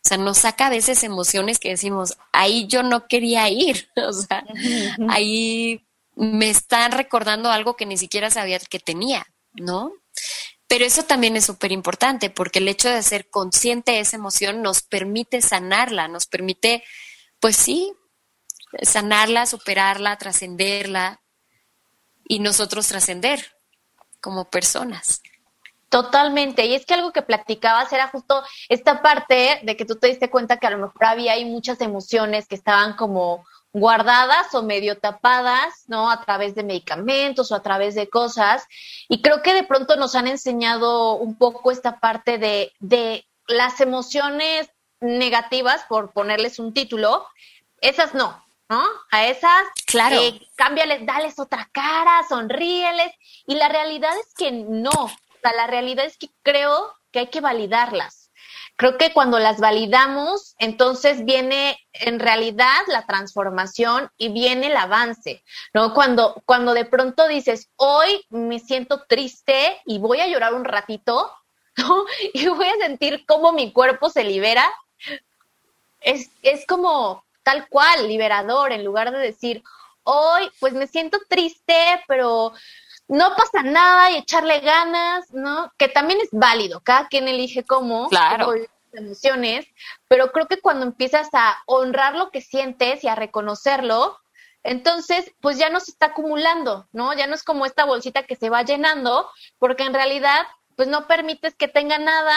O 0.10 0.16
sea, 0.16 0.18
nos 0.18 0.40
saca 0.40 0.66
a 0.66 0.70
veces 0.72 1.04
emociones 1.04 1.60
que 1.60 1.70
decimos, 1.70 2.18
ahí 2.32 2.66
yo 2.66 2.82
no 2.82 3.08
quería 3.08 3.48
ir. 3.48 3.92
O 3.96 4.12
sea, 4.12 4.44
ahí 5.08 5.86
me 6.16 6.50
están 6.50 6.94
recordando 6.94 7.52
algo 7.52 7.76
que 7.76 7.86
ni 7.86 7.96
siquiera 7.96 8.32
sabía 8.32 8.58
que 8.58 8.80
tenía, 8.80 9.28
¿no? 9.54 9.94
Pero 10.68 10.84
eso 10.84 11.04
también 11.04 11.38
es 11.38 11.46
súper 11.46 11.72
importante 11.72 12.32
porque 12.32 12.58
el 12.58 12.70
hecho 12.70 12.90
de 12.90 13.04
ser 13.04 13.30
consciente 13.30 13.92
de 13.92 14.00
esa 14.00 14.16
emoción 14.16 14.64
nos 14.64 14.82
permite 14.82 15.44
sanarla, 15.44 16.08
nos 16.08 16.26
permite, 16.26 16.84
pues 17.40 17.56
sí, 17.56 17.94
sanarla, 18.82 19.46
superarla, 19.46 20.18
trascenderla 20.18 21.22
y 22.28 22.40
nosotros 22.40 22.88
trascender 22.88 23.46
como 24.22 24.50
personas. 24.50 25.22
Totalmente. 25.90 26.66
Y 26.66 26.76
es 26.76 26.86
que 26.86 26.94
algo 26.94 27.12
que 27.12 27.24
platicabas 27.24 27.92
era 27.92 28.08
justo 28.08 28.44
esta 28.70 29.02
parte 29.02 29.60
de 29.64 29.76
que 29.76 29.86
tú 29.86 29.96
te 29.96 30.08
diste 30.08 30.30
cuenta 30.30 30.58
que 30.58 30.68
a 30.68 30.72
lo 30.72 30.78
mejor 30.78 31.04
había 31.04 31.34
ahí 31.34 31.46
muchas 31.46 31.82
emociones 31.82 32.48
que 32.48 32.56
estaban 32.56 32.96
como 32.96 33.44
guardadas 33.74 34.54
o 34.54 34.64
medio 34.64 34.98
tapadas, 34.98 35.84
¿no? 35.88 36.10
A 36.10 36.22
través 36.24 36.56
de 36.56 36.64
medicamentos 36.64 37.52
o 37.52 37.56
a 37.56 37.62
través 37.62 37.96
de 37.96 38.10
cosas. 38.10 38.66
Y 39.08 39.22
creo 39.22 39.42
que 39.42 39.54
de 39.54 39.64
pronto 39.64 39.96
nos 39.96 40.16
han 40.16 40.28
enseñado 40.28 41.16
un 41.16 41.38
poco 41.38 41.72
esta 41.72 42.00
parte 42.00 42.38
de, 42.38 42.72
de 42.80 43.26
las 43.48 43.82
emociones 43.82 44.70
negativas, 45.02 45.86
por 45.88 46.12
ponerles 46.12 46.60
un 46.60 46.74
título, 46.74 47.26
esas 47.82 48.14
no, 48.14 48.44
¿no? 48.70 48.84
A 49.12 49.28
esas, 49.28 49.64
claro. 49.86 50.18
Eh, 50.22 50.42
cámbiales, 50.56 51.06
dales 51.06 51.40
otra 51.40 51.70
cara, 51.72 52.24
sonríeles. 52.28 53.12
Y 53.48 53.56
la 53.56 53.70
realidad 53.70 54.12
es 54.20 54.34
que 54.36 54.52
no. 54.52 55.12
La 55.44 55.68
realidad 55.68 56.06
es 56.06 56.18
que 56.18 56.30
creo 56.44 56.94
que 57.12 57.20
hay 57.20 57.28
que 57.28 57.42
validarlas 57.42 58.30
creo 58.80 58.98
que 58.98 59.12
cuando 59.12 59.40
las 59.40 59.60
validamos, 59.60 60.56
entonces 60.58 61.26
viene 61.26 61.78
en 61.92 62.18
realidad 62.18 62.80
la 62.88 63.06
transformación 63.06 64.10
y 64.18 64.30
viene 64.30 64.68
el 64.68 64.78
avance, 64.78 65.44
¿no? 65.74 65.94
Cuando, 65.94 66.42
cuando 66.46 66.74
de 66.74 66.86
pronto 66.86 67.28
dices, 67.28 67.68
hoy 67.76 68.26
me 68.30 68.58
siento 68.60 69.04
triste 69.06 69.82
y 69.86 70.00
voy 70.00 70.22
a 70.22 70.28
llorar 70.28 70.54
un 70.54 70.64
ratito, 70.64 71.30
¿no? 71.76 72.06
Y 72.34 72.48
voy 72.48 72.68
a 72.68 72.78
sentir 72.78 73.26
cómo 73.26 73.52
mi 73.52 73.74
cuerpo 73.74 74.10
se 74.10 74.24
libera, 74.24 74.66
es, 76.00 76.30
es 76.42 76.66
como 76.66 77.26
tal 77.44 77.68
cual, 77.68 78.08
liberador, 78.08 78.72
en 78.72 78.86
lugar 78.86 79.12
de 79.12 79.20
decir, 79.20 79.62
hoy 80.04 80.50
pues 80.62 80.72
me 80.72 80.88
siento 80.88 81.20
triste, 81.28 81.76
pero 82.08 82.54
no 83.10 83.36
pasa 83.36 83.64
nada 83.64 84.12
y 84.12 84.18
echarle 84.18 84.60
ganas, 84.60 85.32
¿no? 85.34 85.74
Que 85.78 85.90
también 85.90 86.20
es 86.22 86.30
válido, 86.32 86.80
cada 86.82 87.08
quien 87.08 87.28
elige 87.28 87.64
cómo, 87.64 88.08
claro. 88.08 88.54
emociones, 88.94 89.68
pero 90.08 90.32
creo 90.32 90.48
que 90.48 90.62
cuando 90.62 90.86
empiezas 90.86 91.28
a 91.34 91.58
honrar 91.66 92.16
lo 92.16 92.30
que 92.30 92.42
sientes 92.42 93.04
y 93.04 93.08
a 93.08 93.16
reconocerlo, 93.16 94.18
entonces 94.64 95.32
pues 95.42 95.58
ya 95.58 95.70
no 95.70 95.80
se 95.80 95.92
está 95.92 96.08
acumulando, 96.08 96.88
¿no? 96.92 97.14
Ya 97.14 97.26
no 97.26 97.34
es 97.34 97.44
como 97.44 97.66
esta 97.66 97.84
bolsita 97.86 98.24
que 98.24 98.36
se 98.36 98.50
va 98.50 98.62
llenando, 98.62 99.30
porque 99.58 99.84
en 99.84 99.94
realidad 99.94 100.46
pues 100.76 100.88
no 100.88 101.08
permites 101.08 101.56
que 101.56 101.68
tenga 101.68 101.98
nada 101.98 102.36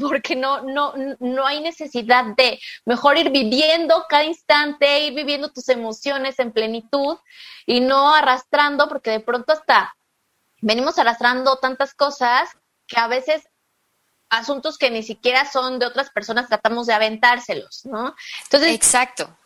porque 0.00 0.36
no, 0.36 0.62
no, 0.62 0.94
no 1.18 1.46
hay 1.46 1.60
necesidad 1.60 2.24
de 2.36 2.60
mejor 2.84 3.18
ir 3.18 3.30
viviendo 3.30 4.04
cada 4.08 4.24
instante, 4.24 5.00
ir 5.00 5.14
viviendo 5.14 5.50
tus 5.50 5.68
emociones 5.68 6.38
en 6.38 6.52
plenitud 6.52 7.18
y 7.66 7.80
no 7.80 8.14
arrastrando, 8.14 8.88
porque 8.88 9.10
de 9.10 9.20
pronto 9.20 9.52
hasta 9.52 9.96
venimos 10.60 10.98
arrastrando 10.98 11.56
tantas 11.56 11.94
cosas 11.94 12.48
que 12.86 12.98
a 12.98 13.08
veces 13.08 13.48
asuntos 14.28 14.78
que 14.78 14.90
ni 14.90 15.02
siquiera 15.02 15.50
son 15.50 15.78
de 15.78 15.86
otras 15.86 16.10
personas 16.10 16.48
tratamos 16.48 16.86
de 16.86 16.94
aventárselos, 16.94 17.84
¿no? 17.86 18.14
Entonces, 18.44 18.72
exacto. 18.72 19.36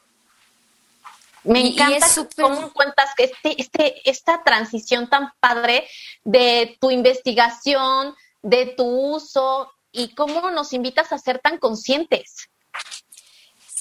Me 1.42 1.68
encanta 1.68 2.06
cómo 2.36 2.72
cuentas 2.72 3.10
que 3.16 3.24
este, 3.24 3.60
este, 3.60 4.10
esta 4.10 4.42
transición 4.42 5.08
tan 5.08 5.32
padre 5.40 5.88
de 6.22 6.76
tu 6.80 6.90
investigación, 6.90 8.14
de 8.42 8.66
tu 8.76 8.84
uso, 8.84 9.72
y 9.92 10.14
cómo 10.14 10.50
nos 10.50 10.72
invitas 10.72 11.12
a 11.12 11.18
ser 11.18 11.38
tan 11.38 11.58
conscientes. 11.58 12.48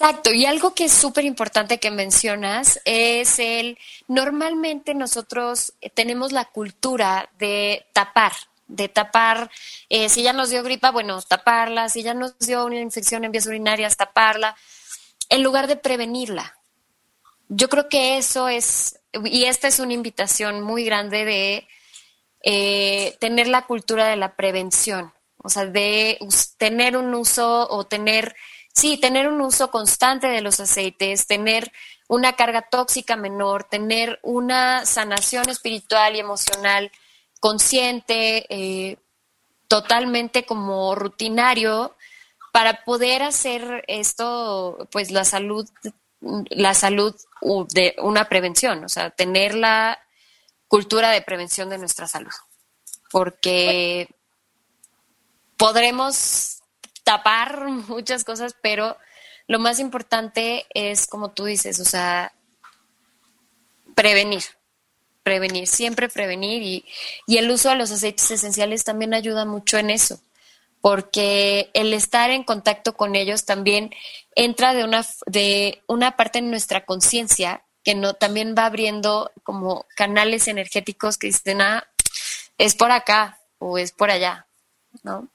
Exacto, 0.02 0.32
y 0.32 0.46
algo 0.46 0.74
que 0.74 0.86
es 0.86 0.94
súper 0.94 1.26
importante 1.26 1.78
que 1.78 1.92
mencionas 1.92 2.80
es 2.86 3.38
el, 3.38 3.78
normalmente 4.08 4.94
nosotros 4.94 5.74
tenemos 5.94 6.32
la 6.32 6.46
cultura 6.46 7.30
de 7.38 7.86
tapar, 7.92 8.32
de 8.68 8.88
tapar, 8.88 9.52
eh, 9.90 10.08
si 10.08 10.24
ya 10.24 10.32
nos 10.32 10.52
dio 10.52 10.64
gripa, 10.64 10.92
bueno, 10.92 11.22
taparla, 11.22 11.90
si 11.90 12.02
ya 12.02 12.14
nos 12.14 12.40
dio 12.40 12.66
una 12.66 12.80
infección 12.80 13.26
en 13.26 13.34
vías 13.34 13.48
urinarias, 13.48 13.98
taparla, 13.98 14.56
en 15.28 15.44
lugar 15.44 15.68
de 15.68 15.76
prevenirla. 15.76 16.58
Yo 17.50 17.68
creo 17.68 17.90
que 17.90 18.18
eso 18.18 18.48
es, 18.48 19.02
y 19.26 19.46
esta 19.46 19.68
es 19.68 19.80
una 19.80 19.94
invitación 19.94 20.62
muy 20.62 20.86
grande 20.86 21.26
de 21.26 21.68
eh, 22.44 23.18
tener 23.20 23.50
la 23.50 23.66
cultura 23.66 24.08
de 24.08 24.16
la 24.16 24.38
prevención 24.38 25.12
o 25.44 25.50
sea, 25.50 25.66
de 25.66 26.20
tener 26.58 26.98
un 26.98 27.14
uso 27.14 27.68
o 27.70 27.86
tener, 27.86 28.36
sí, 28.74 28.98
tener 28.98 29.28
un 29.28 29.42
uso 29.42 29.72
constante 29.72 30.28
de 30.28 30.42
los 30.42 30.60
aceites, 30.60 31.28
tener 31.28 31.72
una 32.08 32.34
carga 32.34 32.64
tóxica 32.70 33.16
menor, 33.16 33.64
tener 33.66 34.20
una 34.24 34.86
sanación 34.86 35.48
espiritual 35.50 36.16
y 36.16 36.20
emocional 36.20 36.92
consciente, 37.40 38.46
eh, 38.50 38.98
totalmente 39.68 40.46
como 40.46 40.96
rutinario, 40.96 41.96
para 42.52 42.84
poder 42.84 43.22
hacer 43.22 43.86
esto, 43.88 44.88
pues 44.92 45.12
la 45.12 45.24
salud, 45.24 45.70
la 46.20 46.74
salud 46.74 47.16
de 47.74 47.96
una 48.00 48.28
prevención, 48.28 48.84
o 48.84 48.90
sea, 48.90 49.12
tener 49.12 49.54
la 49.54 50.00
cultura 50.68 51.12
de 51.12 51.22
prevención 51.22 51.70
de 51.70 51.78
nuestra 51.78 52.08
salud. 52.08 52.34
Porque 53.12 54.10
podremos 55.60 56.62
tapar 57.04 57.68
muchas 57.68 58.24
cosas, 58.24 58.56
pero 58.64 58.98
lo 59.48 59.60
más 59.60 59.80
importante 59.80 60.66
es, 60.74 61.06
como 61.06 61.32
tú 61.32 61.46
dices, 61.46 61.80
o 61.80 61.86
sea, 61.86 62.32
prevenir, 63.94 64.44
prevenir, 65.22 65.68
siempre 65.68 66.08
prevenir 66.08 66.64
y, 66.64 66.86
y 67.28 67.38
el 67.38 67.52
uso 67.52 67.70
de 67.70 67.76
los 67.76 67.92
aceites 67.92 68.32
esenciales 68.32 68.84
también 68.84 69.14
ayuda 69.14 69.46
mucho 69.46 69.78
en 69.78 69.90
eso, 69.90 70.20
porque 70.82 71.70
el 71.74 71.94
estar 71.94 72.32
en 72.32 72.44
contacto 72.44 72.96
con 72.96 73.16
ellos 73.16 73.46
también 73.46 73.92
entra 74.36 74.74
de 74.74 74.86
una, 74.86 75.06
de 75.26 75.84
una 75.88 76.16
parte 76.16 76.40
en 76.40 76.50
nuestra 76.50 76.86
conciencia 76.86 77.64
que 77.84 77.96
no, 77.96 78.14
también 78.14 78.56
va 78.58 78.66
abriendo 78.66 79.32
como 79.44 79.86
canales 79.96 80.48
energéticos 80.48 81.18
que 81.18 81.28
dicen, 81.28 81.62
ah, 81.62 81.86
es 82.58 82.76
por 82.76 82.92
acá 82.92 83.40
o 83.58 83.78
es 83.78 83.92
por 83.92 84.10
allá, 84.10 84.48
¿no? 85.04 85.28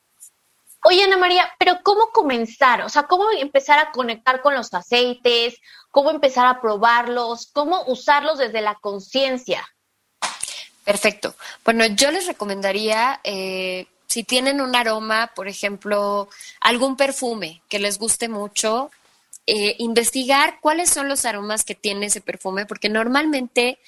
Oye, 0.87 1.03
Ana 1.03 1.17
María, 1.17 1.51
pero 1.59 1.79
¿cómo 1.83 2.09
comenzar? 2.13 2.83
O 2.83 2.91
sea, 2.91 3.05
¿cómo 3.05 3.25
empezar 3.39 3.79
a 3.79 3.91
conectar 3.91 4.43
con 4.43 4.55
los 4.55 4.73
aceites? 4.75 5.57
¿Cómo 5.91 6.11
empezar 6.11 6.45
a 6.45 6.61
probarlos? 6.61 7.51
¿Cómo 7.55 7.83
usarlos 7.87 8.37
desde 8.37 8.61
la 8.61 8.75
conciencia? 8.75 9.67
Perfecto. 10.85 11.35
Bueno, 11.65 11.87
yo 11.87 12.11
les 12.11 12.27
recomendaría, 12.27 13.19
eh, 13.25 13.87
si 14.09 14.25
tienen 14.25 14.61
un 14.61 14.77
aroma, 14.77 15.33
por 15.35 15.49
ejemplo, 15.49 16.29
algún 16.61 16.97
perfume 16.99 17.63
que 17.71 17.79
les 17.79 17.99
guste 17.99 18.29
mucho, 18.29 18.91
eh, 19.47 19.77
investigar 19.79 20.59
cuáles 20.61 20.91
son 20.91 21.09
los 21.09 21.25
aromas 21.25 21.65
que 21.65 21.75
tiene 21.75 22.07
ese 22.07 22.21
perfume, 22.21 22.67
porque 22.67 22.91
normalmente, 22.91 23.79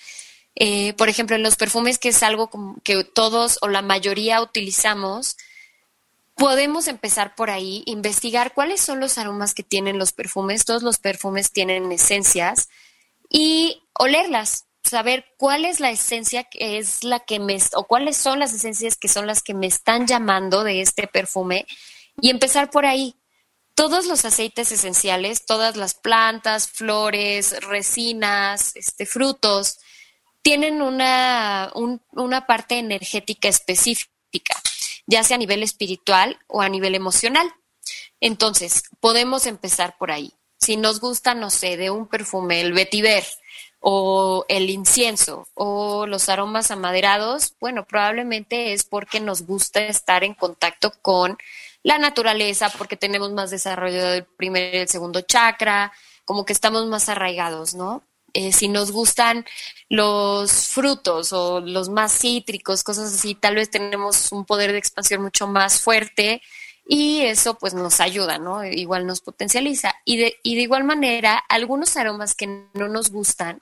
eh, 0.55 0.95
por 0.95 1.11
ejemplo, 1.11 1.37
en 1.37 1.43
los 1.43 1.57
perfumes, 1.57 1.99
que 1.99 2.09
es 2.09 2.23
algo 2.23 2.51
que 2.83 3.05
todos 3.05 3.59
o 3.61 3.69
la 3.69 3.83
mayoría 3.83 4.41
utilizamos, 4.41 5.37
podemos 6.37 6.87
empezar 6.87 7.35
por 7.35 7.51
ahí, 7.51 7.83
investigar 7.87 8.53
cuáles 8.53 8.81
son 8.81 9.01
los 9.01 9.19
aromas 9.19 9.55
que 9.55 9.63
tienen 9.63 9.99
los 9.99 10.13
perfumes. 10.13 10.65
Todos 10.65 10.83
los 10.83 10.99
perfumes 10.99 11.51
tienen 11.51 11.91
esencias 11.91 12.69
y 13.29 13.83
olerlas, 13.95 14.67
saber 14.85 15.25
cuál 15.39 15.65
es 15.65 15.81
la 15.81 15.91
esencia 15.91 16.45
que 16.45 16.79
es 16.79 17.03
la 17.03 17.21
que 17.21 17.41
me, 17.41 17.59
o 17.75 17.85
cuáles 17.85 18.17
son 18.17 18.39
las 18.39 18.53
esencias 18.53 18.97
que 18.97 19.09
son 19.09 19.27
las 19.27 19.43
que 19.43 19.55
me 19.55 19.67
están 19.67 20.07
llamando 20.07 20.63
de 20.63 20.83
este 20.83 21.07
perfume 21.07 21.67
y 22.21 22.31
empezar 22.31 22.71
por 22.71 22.85
ahí. 22.85 23.17
Todos 23.75 24.07
los 24.07 24.25
aceites 24.25 24.73
esenciales, 24.73 25.45
todas 25.45 25.77
las 25.77 25.95
plantas, 25.95 26.69
flores, 26.69 27.63
resinas, 27.63 28.77
este, 28.77 29.05
frutos, 29.05 29.79
tienen 30.43 30.81
una, 30.81 31.73
una 32.13 32.47
parte 32.47 32.79
energética 32.79 33.49
específica 33.49 34.55
ya 35.07 35.23
sea 35.23 35.37
a 35.37 35.39
nivel 35.39 35.63
espiritual 35.63 36.39
o 36.47 36.61
a 36.61 36.69
nivel 36.69 36.95
emocional. 36.95 37.53
Entonces, 38.21 38.85
podemos 39.01 39.47
empezar 39.47 39.97
por 39.99 40.11
ahí. 40.11 40.33
Si 40.59 40.77
nos 40.77 41.01
gusta, 41.01 41.35
no 41.35 41.51
sé, 41.51 41.77
de 41.77 41.91
un 41.91 42.09
perfume, 42.09 42.61
el 42.61 42.73
vetiver 42.73 43.25
o 43.81 44.45
el 44.49 44.71
incienso 44.71 45.47
o 45.55 46.07
los 46.07 46.29
aromas 46.29 46.71
amaderados, 46.71 47.55
bueno, 47.61 47.87
probablemente 47.87 48.73
es 48.73 48.85
porque 48.85 49.21
nos 49.21 49.43
gusta 49.43 49.81
estar 49.81 50.25
en 50.25 50.35
contacto 50.35 50.93
con 51.03 51.37
la 51.83 51.99
naturaleza, 51.99 52.69
porque 52.77 52.97
tenemos 52.97 53.31
más 53.33 53.51
desarrollo 53.51 54.05
del 54.07 54.25
primer 54.25 54.75
y 54.75 54.79
el 54.79 54.89
segundo 54.89 55.21
chakra, 55.21 55.93
como 56.25 56.45
que 56.45 56.53
estamos 56.53 56.87
más 56.87 57.09
arraigados, 57.09 57.75
¿no? 57.75 58.03
Eh, 58.37 58.53
si 58.53 58.69
nos 58.69 58.93
gustan 58.93 59.47
los 59.89 60.67
frutos 60.67 61.33
o 61.33 61.63
los 61.63 61.89
más 61.89 62.13
cítricos, 62.13 62.85
cosas 62.85 63.15
así, 63.15 63.35
tal 63.35 63.55
vez 63.55 63.71
tenemos 63.71 64.31
un 64.31 64.45
poder 64.45 64.73
de 64.73 64.79
expansión 64.79 65.23
mucho 65.23 65.47
más 65.47 65.81
fuerte 65.81 66.43
y 66.87 67.23
eso 67.23 67.55
pues 67.55 67.73
nos 67.73 67.99
ayuda, 67.99 68.37
¿no? 68.39 68.63
Igual 68.63 69.07
nos 69.07 69.23
potencializa. 69.23 69.95
Y 70.05 70.19
de, 70.19 70.37
y 70.43 70.55
de 70.55 70.61
igual 70.61 70.85
manera, 70.85 71.39
algunos 71.49 71.97
aromas 71.97 72.35
que 72.35 72.47
no 72.75 72.89
nos 72.89 73.11
gustan, 73.11 73.59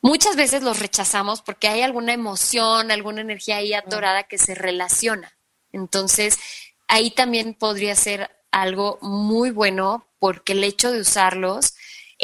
muchas 0.00 0.34
veces 0.34 0.64
los 0.64 0.80
rechazamos 0.80 1.40
porque 1.40 1.68
hay 1.68 1.82
alguna 1.82 2.12
emoción, 2.12 2.90
alguna 2.90 3.20
energía 3.20 3.58
ahí 3.58 3.72
atorada 3.72 4.24
que 4.24 4.36
se 4.36 4.56
relaciona. 4.56 5.38
Entonces, 5.70 6.40
ahí 6.88 7.12
también 7.12 7.54
podría 7.54 7.94
ser 7.94 8.32
algo 8.50 8.98
muy 9.00 9.52
bueno 9.52 10.08
porque 10.18 10.54
el 10.54 10.64
hecho 10.64 10.90
de 10.90 11.02
usarlos 11.02 11.73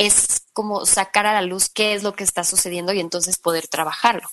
es 0.00 0.46
como 0.54 0.86
sacar 0.86 1.26
a 1.26 1.34
la 1.34 1.42
luz 1.42 1.68
qué 1.68 1.92
es 1.92 2.02
lo 2.02 2.14
que 2.14 2.24
está 2.24 2.42
sucediendo 2.42 2.94
y 2.94 3.00
entonces 3.00 3.36
poder 3.36 3.68
trabajarlo. 3.68 4.30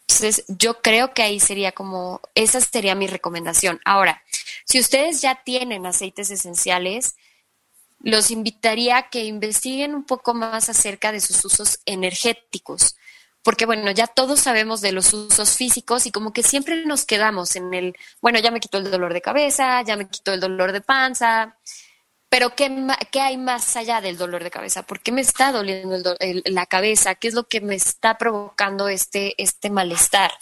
Entonces, 0.00 0.44
yo 0.48 0.82
creo 0.82 1.14
que 1.14 1.22
ahí 1.22 1.38
sería 1.38 1.70
como, 1.70 2.20
esa 2.34 2.60
sería 2.60 2.96
mi 2.96 3.06
recomendación. 3.06 3.80
Ahora, 3.84 4.24
si 4.64 4.80
ustedes 4.80 5.22
ya 5.22 5.44
tienen 5.44 5.86
aceites 5.86 6.30
esenciales, 6.30 7.14
los 8.00 8.32
invitaría 8.32 8.96
a 8.96 9.10
que 9.10 9.24
investiguen 9.24 9.94
un 9.94 10.04
poco 10.04 10.34
más 10.34 10.68
acerca 10.68 11.12
de 11.12 11.20
sus 11.20 11.44
usos 11.44 11.78
energéticos, 11.86 12.96
porque 13.44 13.64
bueno, 13.64 13.92
ya 13.92 14.08
todos 14.08 14.40
sabemos 14.40 14.80
de 14.80 14.90
los 14.90 15.12
usos 15.12 15.56
físicos 15.56 16.04
y 16.06 16.10
como 16.10 16.32
que 16.32 16.42
siempre 16.42 16.84
nos 16.84 17.04
quedamos 17.04 17.54
en 17.54 17.72
el, 17.74 17.96
bueno, 18.20 18.40
ya 18.40 18.50
me 18.50 18.58
quitó 18.58 18.78
el 18.78 18.90
dolor 18.90 19.14
de 19.14 19.22
cabeza, 19.22 19.82
ya 19.82 19.96
me 19.96 20.08
quitó 20.08 20.32
el 20.32 20.40
dolor 20.40 20.72
de 20.72 20.80
panza, 20.80 21.56
pero 22.36 22.54
¿qué, 22.54 22.86
¿qué, 23.10 23.22
hay 23.22 23.38
más 23.38 23.76
allá 23.76 24.02
del 24.02 24.18
dolor 24.18 24.44
de 24.44 24.50
cabeza? 24.50 24.82
¿Por 24.82 25.00
qué 25.00 25.10
me 25.10 25.22
está 25.22 25.52
doliendo 25.52 26.14
la 26.44 26.66
cabeza? 26.66 27.14
¿Qué 27.14 27.28
es 27.28 27.34
lo 27.34 27.48
que 27.48 27.62
me 27.62 27.74
está 27.74 28.18
provocando 28.18 28.88
este, 28.88 29.34
este 29.42 29.70
malestar? 29.70 30.32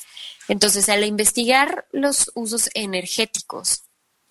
Entonces, 0.49 0.89
al 0.89 1.05
investigar 1.05 1.87
los 1.93 2.33
usos 2.35 2.69
energéticos 2.75 3.85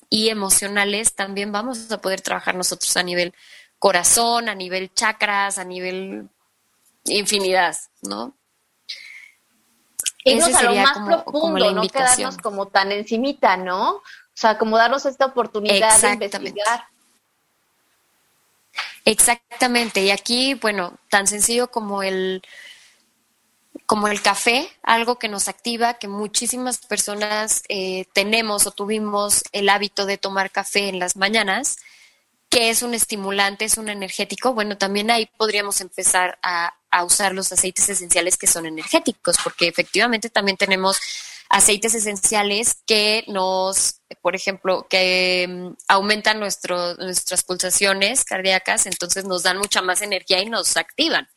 y 0.09 0.27
emocionales, 0.27 1.15
también 1.15 1.53
vamos 1.53 1.89
a 1.89 2.01
poder 2.01 2.19
trabajar 2.19 2.53
nosotros 2.55 2.97
a 2.97 3.03
nivel 3.03 3.33
corazón, 3.79 4.49
a 4.49 4.55
nivel 4.55 4.93
chakras, 4.93 5.57
a 5.57 5.63
nivel 5.63 6.27
infinidad, 7.05 7.77
¿no? 8.01 8.35
Irnos 10.25 10.53
a 10.53 10.63
lo 10.63 10.75
más 10.75 10.97
profundo, 10.99 11.71
no 11.71 11.87
quedarnos 11.87 12.35
como 12.39 12.67
tan 12.67 12.91
encimita, 12.91 13.55
¿no? 13.55 13.91
O 13.95 14.01
sea, 14.33 14.57
como 14.57 14.75
darnos 14.77 15.05
esta 15.05 15.27
oportunidad 15.27 15.97
de 16.01 16.25
investigar. 16.25 16.92
Exactamente, 19.05 20.01
y 20.01 20.11
aquí, 20.11 20.53
bueno, 20.55 20.97
tan 21.09 21.27
sencillo 21.27 21.69
como 21.69 22.03
el 22.03 22.41
como 23.85 24.07
el 24.07 24.21
café, 24.21 24.69
algo 24.81 25.19
que 25.19 25.27
nos 25.27 25.47
activa, 25.49 25.95
que 25.95 26.07
muchísimas 26.07 26.77
personas 26.77 27.63
eh, 27.69 28.05
tenemos 28.13 28.65
o 28.65 28.71
tuvimos 28.71 29.43
el 29.51 29.67
hábito 29.69 30.05
de 30.05 30.17
tomar 30.17 30.51
café 30.51 30.87
en 30.87 30.99
las 30.99 31.17
mañanas, 31.17 31.77
que 32.49 32.69
es 32.69 32.81
un 32.81 32.93
estimulante, 32.93 33.65
es 33.65 33.77
un 33.77 33.89
energético. 33.89 34.53
Bueno, 34.53 34.77
también 34.77 35.11
ahí 35.11 35.29
podríamos 35.37 35.81
empezar 35.81 36.39
a, 36.43 36.73
a 36.91 37.03
usar 37.03 37.33
los 37.33 37.51
aceites 37.51 37.89
esenciales 37.89 38.37
que 38.37 38.47
son 38.47 38.65
energéticos, 38.65 39.37
porque 39.43 39.67
efectivamente 39.67 40.29
también 40.29 40.57
tenemos 40.57 40.99
aceites 41.49 41.93
esenciales 41.93 42.81
que 42.85 43.23
nos, 43.27 44.01
por 44.21 44.35
ejemplo, 44.35 44.87
que 44.89 45.47
mm, 45.47 45.75
aumentan 45.87 46.39
nuestras 46.39 47.43
pulsaciones 47.45 48.25
cardíacas, 48.25 48.85
entonces 48.85 49.25
nos 49.25 49.43
dan 49.43 49.57
mucha 49.57 49.81
más 49.81 50.01
energía 50.01 50.41
y 50.41 50.49
nos 50.49 50.77
activan, 50.77 51.27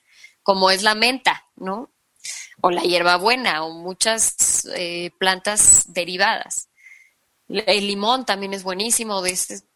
como 0.42 0.70
es 0.70 0.82
la 0.82 0.94
menta, 0.94 1.44
¿no? 1.56 1.92
O 2.60 2.70
la 2.70 2.82
hierbabuena 2.82 3.64
o 3.64 3.72
muchas 3.72 4.66
eh, 4.74 5.10
plantas 5.18 5.92
derivadas. 5.92 6.68
El 7.48 7.86
limón 7.86 8.24
también 8.24 8.54
es 8.54 8.64
buenísimo, 8.64 9.22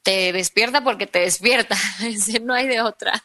te 0.03 0.33
despierta 0.33 0.83
porque 0.83 1.07
te 1.07 1.21
despierta, 1.21 1.77
no 2.43 2.55
hay 2.55 2.67
de 2.67 2.81
otra. 2.81 3.23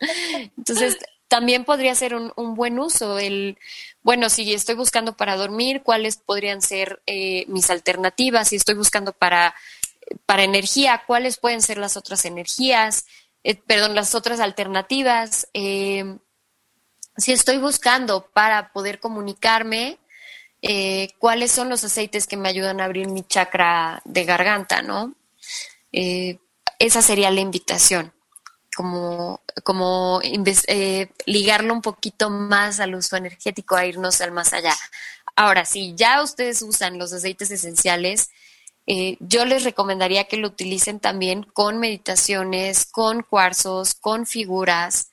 Entonces, 0.56 0.98
también 1.30 1.64
podría 1.64 1.94
ser 1.94 2.16
un, 2.16 2.54
buen 2.56 2.78
uso. 2.80 3.18
El, 3.18 3.56
bueno, 4.02 4.30
si 4.30 4.52
estoy 4.52 4.74
buscando 4.74 5.16
para 5.16 5.36
dormir, 5.36 5.82
¿cuáles 5.82 6.16
podrían 6.16 6.62
ser 6.62 7.02
eh, 7.06 7.44
mis 7.48 7.70
alternativas? 7.70 8.48
Si 8.48 8.56
estoy 8.56 8.74
buscando 8.74 9.12
para, 9.12 9.54
para 10.26 10.42
energía, 10.42 11.02
¿cuáles 11.06 11.38
pueden 11.38 11.60
ser 11.60 11.78
las 11.78 11.96
otras 11.96 12.24
energías? 12.24 13.06
Eh, 13.44 13.56
perdón, 13.56 13.94
las 13.94 14.14
otras 14.14 14.40
alternativas. 14.40 15.48
Eh, 15.52 16.16
si 17.16 17.32
estoy 17.32 17.58
buscando 17.58 18.26
para 18.32 18.72
poder 18.72 19.00
comunicarme, 19.00 19.98
¿cuáles 21.18 21.52
son 21.52 21.68
los 21.68 21.84
aceites 21.84 22.26
que 22.26 22.36
me 22.36 22.48
ayudan 22.48 22.80
a 22.80 22.84
abrir 22.84 23.08
mi 23.08 23.22
chakra 23.22 24.02
de 24.04 24.24
garganta, 24.24 24.82
no? 24.82 25.14
esa 25.92 27.02
sería 27.02 27.30
la 27.30 27.40
invitación 27.40 28.12
como, 29.62 30.20
eh, 30.22 31.08
ligarlo 31.26 31.74
un 31.74 31.82
poquito 31.82 32.30
más 32.30 32.80
al 32.80 32.94
uso 32.94 33.16
energético, 33.16 33.76
a 33.76 33.86
irnos 33.86 34.20
al 34.20 34.32
más 34.32 34.52
allá. 34.52 34.74
Ahora, 35.36 35.64
si 35.64 35.94
ya 35.94 36.22
ustedes 36.22 36.62
usan 36.62 36.98
los 36.98 37.12
aceites 37.12 37.50
esenciales, 37.50 38.30
eh, 38.86 39.16
yo 39.20 39.44
les 39.44 39.64
recomendaría 39.64 40.24
que 40.24 40.36
lo 40.36 40.48
utilicen 40.48 41.00
también 41.00 41.44
con 41.44 41.78
meditaciones, 41.78 42.86
con 42.86 43.22
cuarzos, 43.22 43.94
con 43.94 44.26
figuras, 44.26 45.10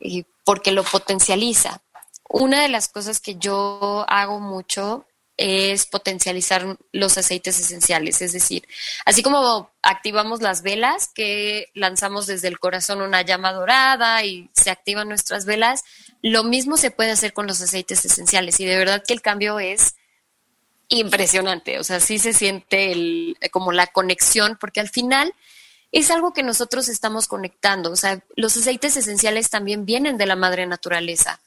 eh, 0.00 0.24
porque 0.44 0.72
lo 0.72 0.82
potencializa. 0.82 1.80
Una 2.28 2.62
de 2.62 2.68
las 2.68 2.88
cosas 2.88 3.20
que 3.20 3.36
yo 3.36 4.04
hago 4.08 4.40
mucho 4.40 5.06
es 5.36 5.86
potencializar 5.86 6.78
los 6.92 7.18
aceites 7.18 7.58
esenciales, 7.58 8.22
es 8.22 8.32
decir, 8.32 8.66
así 9.04 9.22
como 9.22 9.70
activamos 9.82 10.40
las 10.42 10.62
velas, 10.62 11.10
que 11.12 11.70
lanzamos 11.74 12.26
desde 12.26 12.48
el 12.48 12.60
corazón 12.60 13.02
una 13.02 13.22
llama 13.22 13.52
dorada 13.52 14.24
y 14.24 14.48
se 14.52 14.70
activan 14.70 15.08
nuestras 15.08 15.44
velas, 15.44 15.84
lo 16.22 16.44
mismo 16.44 16.76
se 16.76 16.92
puede 16.92 17.10
hacer 17.10 17.32
con 17.32 17.46
los 17.46 17.60
aceites 17.60 18.04
esenciales 18.04 18.60
y 18.60 18.64
de 18.64 18.76
verdad 18.76 19.02
que 19.04 19.12
el 19.12 19.22
cambio 19.22 19.58
es 19.58 19.96
impresionante, 20.88 21.80
o 21.80 21.84
sea, 21.84 21.98
sí 21.98 22.18
se 22.18 22.32
siente 22.32 22.92
el, 22.92 23.36
como 23.50 23.72
la 23.72 23.88
conexión, 23.88 24.56
porque 24.60 24.80
al 24.80 24.88
final 24.88 25.34
es 25.90 26.10
algo 26.10 26.32
que 26.32 26.44
nosotros 26.44 26.88
estamos 26.88 27.26
conectando, 27.26 27.90
o 27.90 27.96
sea, 27.96 28.22
los 28.36 28.56
aceites 28.56 28.96
esenciales 28.96 29.50
también 29.50 29.84
vienen 29.84 30.16
de 30.16 30.26
la 30.26 30.36
madre 30.36 30.66
naturaleza, 30.66 31.40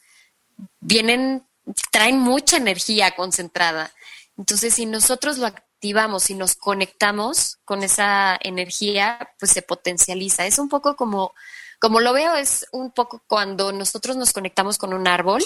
vienen 0.82 1.47
traen 1.92 2.20
mucha 2.20 2.58
energía 2.58 3.12
concentrada 3.16 3.92
Entonces, 4.38 4.76
si 4.76 4.86
nosotros 4.86 5.38
lo 5.38 5.48
activamos 5.48 6.30
y 6.30 6.36
nos 6.36 6.56
conectamos 6.56 7.58
con 7.66 7.84
esa 7.84 8.38
energía, 8.42 9.34
pues 9.40 9.52
se 9.52 9.62
potencializa. 9.62 10.46
Es 10.46 10.60
un 10.60 10.70
poco 10.70 10.96
como, 10.96 11.34
como 11.80 12.00
lo 12.00 12.14
veo, 12.14 12.36
es 12.36 12.68
un 12.72 12.92
poco 12.92 13.22
cuando 13.28 13.72
nosotros 13.72 14.16
nos 14.16 14.34
conectamos 14.34 14.78
con 14.78 14.94
un 14.94 15.08
árbol, 15.08 15.44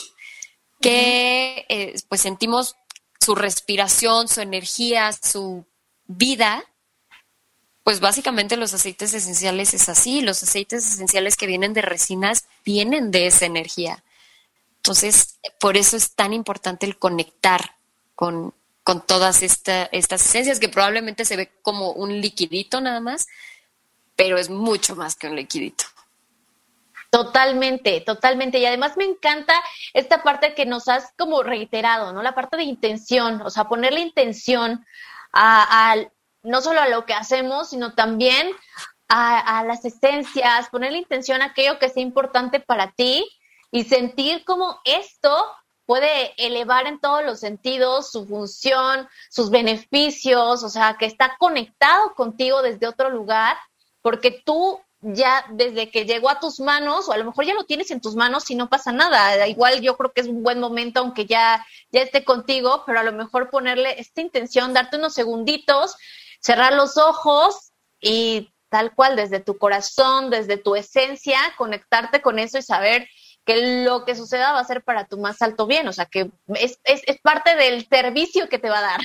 que 0.79 1.65
eh, 1.69 1.95
pues 2.09 2.21
sentimos 2.21 2.75
su 3.19 3.35
respiración, 3.35 4.27
su 4.27 4.41
energía, 4.41 5.11
su 5.13 5.65
vida, 6.07 6.63
pues 7.83 7.99
básicamente 7.99 8.57
los 8.57 8.73
aceites 8.73 9.13
esenciales 9.13 9.73
es 9.73 9.89
así, 9.89 10.21
los 10.21 10.43
aceites 10.43 10.85
esenciales 10.85 11.35
que 11.35 11.47
vienen 11.47 11.73
de 11.73 11.81
resinas 11.81 12.45
vienen 12.63 13.11
de 13.11 13.27
esa 13.27 13.45
energía. 13.45 14.03
Entonces, 14.81 15.39
por 15.59 15.77
eso 15.77 15.95
es 15.95 16.15
tan 16.15 16.33
importante 16.33 16.87
el 16.87 16.97
conectar 16.97 17.75
con, 18.15 18.51
con 18.83 19.05
todas 19.05 19.43
estas 19.43 19.91
esencias 20.25 20.59
que 20.59 20.69
probablemente 20.69 21.23
se 21.23 21.35
ve 21.35 21.51
como 21.61 21.91
un 21.91 22.19
liquidito 22.19 22.81
nada 22.81 22.99
más, 22.99 23.27
pero 24.15 24.39
es 24.39 24.49
mucho 24.49 24.95
más 24.95 25.15
que 25.15 25.27
un 25.27 25.35
liquidito. 25.35 25.83
Totalmente, 27.11 28.01
totalmente. 28.01 28.57
Y 28.57 28.65
además 28.65 28.97
me 28.97 29.03
encanta 29.03 29.53
esta 29.93 30.23
parte 30.23 30.55
que 30.55 30.65
nos 30.65 30.87
has 30.87 31.13
como 31.15 31.43
reiterado, 31.43 32.11
¿no? 32.11 32.23
La 32.23 32.33
parte 32.33 32.57
de 32.57 32.63
intención, 32.63 33.39
o 33.43 33.51
sea, 33.51 33.65
ponerle 33.65 33.99
intención 33.99 34.83
a, 35.31 35.95
no 36.41 36.61
solo 36.61 36.81
a 36.81 36.89
lo 36.89 37.05
que 37.05 37.13
hacemos, 37.13 37.69
sino 37.69 37.93
también 37.93 38.49
a, 39.09 39.59
a 39.59 39.63
las 39.63 39.85
esencias, 39.85 40.69
ponerle 40.69 40.97
intención 40.97 41.43
a 41.43 41.47
aquello 41.47 41.77
que 41.77 41.89
sea 41.89 42.01
importante 42.01 42.59
para 42.59 42.93
ti 42.93 43.29
y 43.71 43.85
sentir 43.85 44.43
como 44.43 44.79
esto 44.83 45.33
puede 45.85 46.33
elevar 46.37 46.87
en 46.87 46.99
todos 46.99 47.23
los 47.23 47.39
sentidos 47.39 48.11
su 48.11 48.25
función, 48.27 49.09
sus 49.29 49.49
beneficios, 49.49 50.63
o 50.63 50.69
sea, 50.69 50.95
que 50.97 51.05
está 51.05 51.35
conectado 51.37 52.13
contigo 52.13 52.61
desde 52.61 52.87
otro 52.87 53.09
lugar, 53.09 53.57
porque 54.01 54.31
tú 54.45 54.79
ya 55.01 55.45
desde 55.49 55.89
que 55.89 56.05
llegó 56.05 56.29
a 56.29 56.39
tus 56.39 56.59
manos, 56.59 57.09
o 57.09 57.11
a 57.11 57.17
lo 57.17 57.25
mejor 57.25 57.45
ya 57.45 57.55
lo 57.55 57.65
tienes 57.65 57.89
en 57.91 58.01
tus 58.01 58.15
manos 58.15 58.49
y 58.51 58.55
no 58.55 58.69
pasa 58.69 58.91
nada. 58.91 59.47
Igual 59.47 59.81
yo 59.81 59.97
creo 59.97 60.11
que 60.13 60.21
es 60.21 60.27
un 60.27 60.43
buen 60.43 60.59
momento, 60.59 60.99
aunque 60.99 61.25
ya, 61.25 61.65
ya 61.91 62.01
esté 62.01 62.23
contigo, 62.23 62.83
pero 62.85 62.99
a 62.99 63.03
lo 63.03 63.11
mejor 63.11 63.49
ponerle 63.49 63.99
esta 63.99 64.21
intención, 64.21 64.73
darte 64.73 64.97
unos 64.97 65.13
segunditos, 65.13 65.95
cerrar 66.39 66.73
los 66.73 66.97
ojos 66.97 67.71
y 67.99 68.53
tal 68.69 68.93
cual 68.93 69.15
desde 69.15 69.39
tu 69.39 69.57
corazón, 69.57 70.29
desde 70.29 70.57
tu 70.57 70.75
esencia, 70.75 71.39
conectarte 71.57 72.21
con 72.21 72.39
eso 72.39 72.59
y 72.59 72.61
saber 72.61 73.09
que 73.45 73.83
lo 73.83 74.05
que 74.05 74.15
suceda 74.15 74.53
va 74.53 74.59
a 74.59 74.65
ser 74.65 74.83
para 74.83 75.05
tu 75.05 75.17
más 75.17 75.41
alto 75.41 75.67
bien, 75.67 75.87
o 75.87 75.93
sea, 75.93 76.05
que 76.05 76.29
es, 76.55 76.79
es, 76.83 77.01
es 77.05 77.19
parte 77.21 77.55
del 77.55 77.87
servicio 77.87 78.49
que 78.49 78.59
te 78.59 78.69
va 78.69 78.79
a 78.79 78.83
dar. 78.83 79.01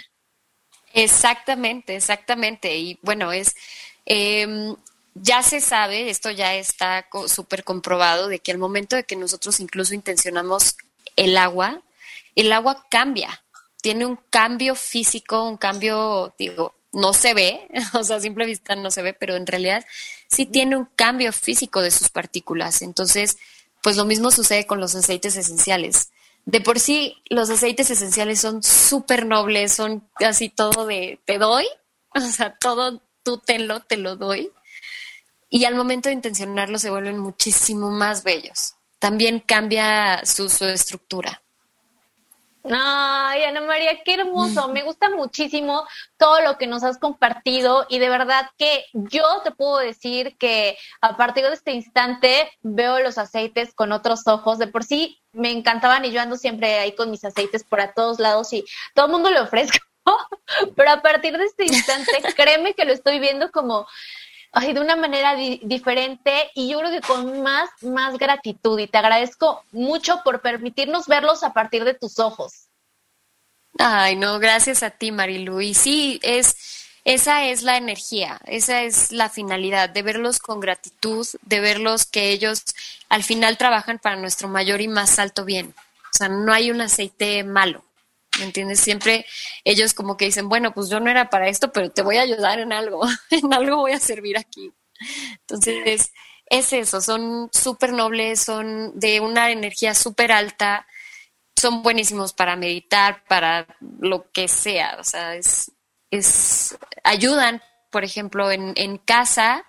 Exactamente, 0.93 1.97
exactamente. 1.97 2.77
Y 2.77 2.99
bueno, 3.03 3.33
es... 3.33 3.55
Eh, 4.05 4.75
ya 5.23 5.43
se 5.43 5.61
sabe, 5.61 6.11
esto 6.11 6.31
ya 6.31 6.55
está 6.55 7.07
súper 7.27 7.65
comprobado, 7.65 8.29
de 8.29 8.39
que 8.39 8.53
al 8.53 8.59
momento 8.59 8.97
de 8.97 9.05
que 9.05 9.17
nosotros 9.17 9.61
incluso 9.61 9.95
intencionamos 9.95 10.77
el 11.17 11.37
agua, 11.39 11.83
el 12.35 12.53
agua 12.53 12.87
cambia, 12.91 13.43
tiene 13.81 14.05
un 14.05 14.19
cambio 14.31 14.75
físico, 14.75 15.49
un 15.49 15.57
cambio, 15.57 16.35
digo, 16.39 16.75
no 16.93 17.13
se 17.13 17.35
ve, 17.35 17.69
o 17.95 18.05
sea, 18.05 18.17
a 18.17 18.21
simple 18.21 18.47
vista 18.47 18.77
no 18.77 18.91
se 18.91 19.03
ve, 19.03 19.15
pero 19.15 19.37
en 19.37 19.47
realidad 19.47 19.85
sí 20.29 20.45
tiene 20.45 20.77
un 20.77 20.87
cambio 20.97 21.33
físico 21.33 21.81
de 21.81 21.91
sus 21.91 22.11
partículas. 22.11 22.83
Entonces, 22.83 23.39
pues 23.83 23.97
lo 23.97 24.05
mismo 24.05 24.31
sucede 24.31 24.67
con 24.67 24.81
los 24.81 24.95
aceites 24.95 25.37
esenciales. 25.37 26.11
De 26.45 26.61
por 26.61 26.79
sí, 26.79 27.23
los 27.29 27.51
aceites 27.51 27.91
esenciales 27.91 28.41
son 28.41 28.63
súper 28.63 29.27
nobles, 29.27 29.73
son 29.73 30.09
casi 30.19 30.49
todo 30.49 30.87
de 30.87 31.21
te 31.25 31.39
doy, 31.39 31.67
o 32.15 32.21
sea, 32.21 32.57
todo 32.57 33.03
tú 33.23 33.39
tenlo, 33.39 33.81
te 33.81 33.97
lo 33.97 34.17
doy 34.17 34.53
y 35.49 35.65
al 35.65 35.75
momento 35.75 36.09
de 36.09 36.15
intencionarlo 36.15 36.79
se 36.79 36.91
vuelven 36.91 37.19
muchísimo 37.19 37.91
más 37.91 38.25
bellos. 38.25 38.75
También 38.99 39.41
cambia 39.41 40.25
su, 40.25 40.47
estructura. 40.65 41.43
Ay, 42.71 43.45
Ana 43.45 43.61
María, 43.61 44.03
qué 44.05 44.15
hermoso. 44.15 44.69
Me 44.69 44.83
gusta 44.83 45.11
muchísimo 45.11 45.87
todo 46.17 46.41
lo 46.41 46.59
que 46.59 46.67
nos 46.67 46.83
has 46.83 46.99
compartido 46.99 47.87
y 47.89 47.99
de 47.99 48.09
verdad 48.09 48.49
que 48.59 48.85
yo 48.93 49.25
te 49.45 49.53
puedo 49.53 49.79
decir 49.79 50.37
que 50.39 50.77
a 51.01 51.17
partir 51.17 51.45
de 51.45 51.55
este 51.55 51.73
instante 51.73 52.51
veo 52.63 52.99
los 53.01 53.19
aceites 53.19 53.75
con 53.75 53.93
otros 53.93 54.27
ojos. 54.27 54.59
De 54.59 54.67
por 54.67 54.85
sí 54.85 55.23
me 55.33 55.53
encantaban 55.53 56.05
y 56.05 56.11
yo 56.11 56.21
ando 56.21 56.37
siempre 56.37 56.79
ahí 56.79 56.93
con 56.93 57.11
mis 57.11 57.25
aceites 57.25 57.63
por 57.65 57.81
a 57.81 57.93
todos 57.93 58.19
lados 58.19 58.53
y 58.53 58.65
todo 58.95 59.07
el 59.07 59.13
mundo 59.13 59.31
le 59.31 59.41
ofrezco. 59.43 59.79
Pero 60.77 60.91
a 60.91 61.03
partir 61.03 61.37
de 61.37 61.45
este 61.45 61.65
instante, 61.65 62.13
créeme 62.37 62.75
que 62.75 62.85
lo 62.85 62.93
estoy 62.93 63.19
viendo 63.19 63.51
como 63.51 63.87
ay, 64.57 64.73
de 64.73 64.81
una 64.81 64.97
manera 64.97 65.35
diferente 65.35 66.51
y 66.55 66.69
yo 66.69 66.79
creo 66.79 66.91
que 66.91 67.07
con 67.07 67.43
más, 67.43 67.69
más 67.83 68.17
gratitud. 68.17 68.79
Y 68.79 68.87
te 68.87 68.97
agradezco 68.97 69.63
mucho 69.71 70.23
por 70.25 70.41
permitirnos 70.41 71.07
verlos 71.07 71.45
a 71.45 71.53
partir 71.53 71.85
de 71.85 71.93
tus 71.93 72.19
ojos. 72.19 72.69
Ay, 73.79 74.17
no, 74.17 74.39
gracias 74.39 74.83
a 74.83 74.91
ti, 74.91 75.13
Marilu. 75.13 75.61
Y 75.61 75.75
sí, 75.75 76.19
es, 76.23 76.57
esa 77.05 77.45
es 77.45 77.63
la 77.63 77.77
energía, 77.77 78.41
esa 78.47 78.83
es 78.83 79.13
la 79.13 79.29
finalidad, 79.29 79.91
de 79.91 80.03
verlos 80.03 80.39
con 80.39 80.59
gratitud, 80.59 81.27
de 81.43 81.61
verlos 81.61 82.07
que 82.07 82.31
ellos 82.31 82.63
al 83.11 83.23
final 83.23 83.59
trabajan 83.59 83.99
para 83.99 84.17
nuestro 84.17 84.49
mayor 84.49 84.81
y 84.81 84.89
más 84.89 85.19
alto 85.19 85.45
bien. 85.45 85.75
O 86.15 86.17
sea, 86.17 86.31
no 86.31 86.51
hay 86.51 86.71
un 86.71 86.81
aceite 86.81 87.45
malo. 87.45 87.86
¿Me 88.39 88.45
entiendes? 88.45 88.81
Siempre 88.81 89.27
ellos 89.65 89.95
como 89.95 90.17
que 90.17 90.27
dicen, 90.27 90.49
bueno, 90.49 90.73
pues 90.73 90.89
yo 90.89 91.01
no 91.01 91.11
era 91.11 91.31
para 91.31 91.49
esto, 91.49 91.73
pero 91.73 91.91
te 91.91 92.03
voy 92.03 92.17
a 92.17 92.23
ayudar 92.23 92.59
en 92.59 92.73
algo, 92.73 93.03
en 93.31 93.53
algo 93.53 93.77
voy 93.77 93.93
a 93.93 94.01
servir 94.01 94.39
aquí. 94.39 94.73
Entonces, 95.41 96.13
es 96.47 96.73
eso, 96.73 97.01
son 97.01 97.51
súper 97.53 97.93
nobles, 97.93 98.41
son 98.41 98.99
de 98.99 99.21
una 99.21 99.51
energía 99.51 99.95
súper 99.95 100.33
alta, 100.33 100.87
son 101.57 101.83
buenísimos 101.83 102.33
para 102.33 102.57
meditar, 102.57 103.25
para 103.29 103.67
lo 104.01 104.31
que 104.31 104.47
sea, 104.49 104.97
o 105.01 105.05
sea, 105.05 105.35
es, 105.35 105.73
es 106.11 106.77
ayudan, 107.03 107.63
por 107.91 108.05
ejemplo, 108.05 108.51
en, 108.53 108.73
en 108.77 108.99
casa, 108.99 109.65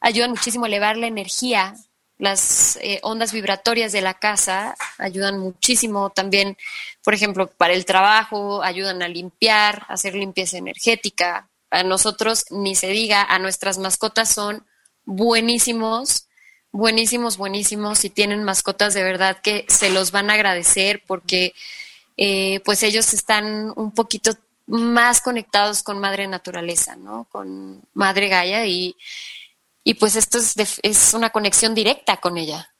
ayudan 0.00 0.30
muchísimo 0.30 0.64
a 0.64 0.68
elevar 0.68 0.96
la 0.96 1.06
energía 1.06 1.74
las 2.18 2.76
eh, 2.82 2.98
ondas 3.02 3.32
vibratorias 3.32 3.92
de 3.92 4.00
la 4.00 4.14
casa 4.14 4.76
ayudan 4.98 5.38
muchísimo 5.38 6.10
también, 6.10 6.56
por 7.04 7.14
ejemplo, 7.14 7.46
para 7.46 7.74
el 7.74 7.84
trabajo, 7.84 8.62
ayudan 8.62 9.02
a 9.02 9.08
limpiar, 9.08 9.86
a 9.88 9.94
hacer 9.94 10.14
limpieza 10.14 10.58
energética. 10.58 11.48
A 11.70 11.84
nosotros, 11.84 12.46
ni 12.50 12.74
se 12.74 12.88
diga, 12.88 13.22
a 13.22 13.38
nuestras 13.38 13.78
mascotas 13.78 14.28
son 14.30 14.66
buenísimos, 15.04 16.26
buenísimos, 16.72 17.36
buenísimos. 17.36 17.98
Si 17.98 18.10
tienen 18.10 18.42
mascotas 18.42 18.94
de 18.94 19.04
verdad 19.04 19.38
que 19.40 19.64
se 19.68 19.90
los 19.90 20.10
van 20.10 20.30
a 20.30 20.34
agradecer 20.34 21.02
porque 21.06 21.54
eh, 22.16 22.60
pues 22.64 22.82
ellos 22.82 23.14
están 23.14 23.72
un 23.76 23.92
poquito 23.92 24.36
más 24.66 25.20
conectados 25.20 25.82
con 25.82 26.00
madre 26.00 26.26
naturaleza, 26.26 26.96
¿no? 26.96 27.26
Con 27.30 27.80
madre 27.94 28.28
Gaia 28.28 28.66
y 28.66 28.96
y 29.88 29.94
pues 29.94 30.16
esto 30.16 30.36
es, 30.36 30.54
es 30.82 31.14
una 31.14 31.30
conexión 31.30 31.74
directa 31.74 32.18
con 32.18 32.36
ella. 32.36 32.74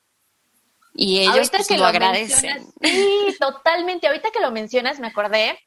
Y 0.92 1.20
ellos 1.20 1.48
pues, 1.48 1.70
lo, 1.70 1.86
agradecen. 1.86 2.70
Sí, 2.82 3.34
totalmente. 3.40 4.08
Ahorita 4.08 4.30
que 4.30 4.40
lo 4.40 4.50
mencionas, 4.50 5.00
me 5.00 5.06
acordé 5.06 5.58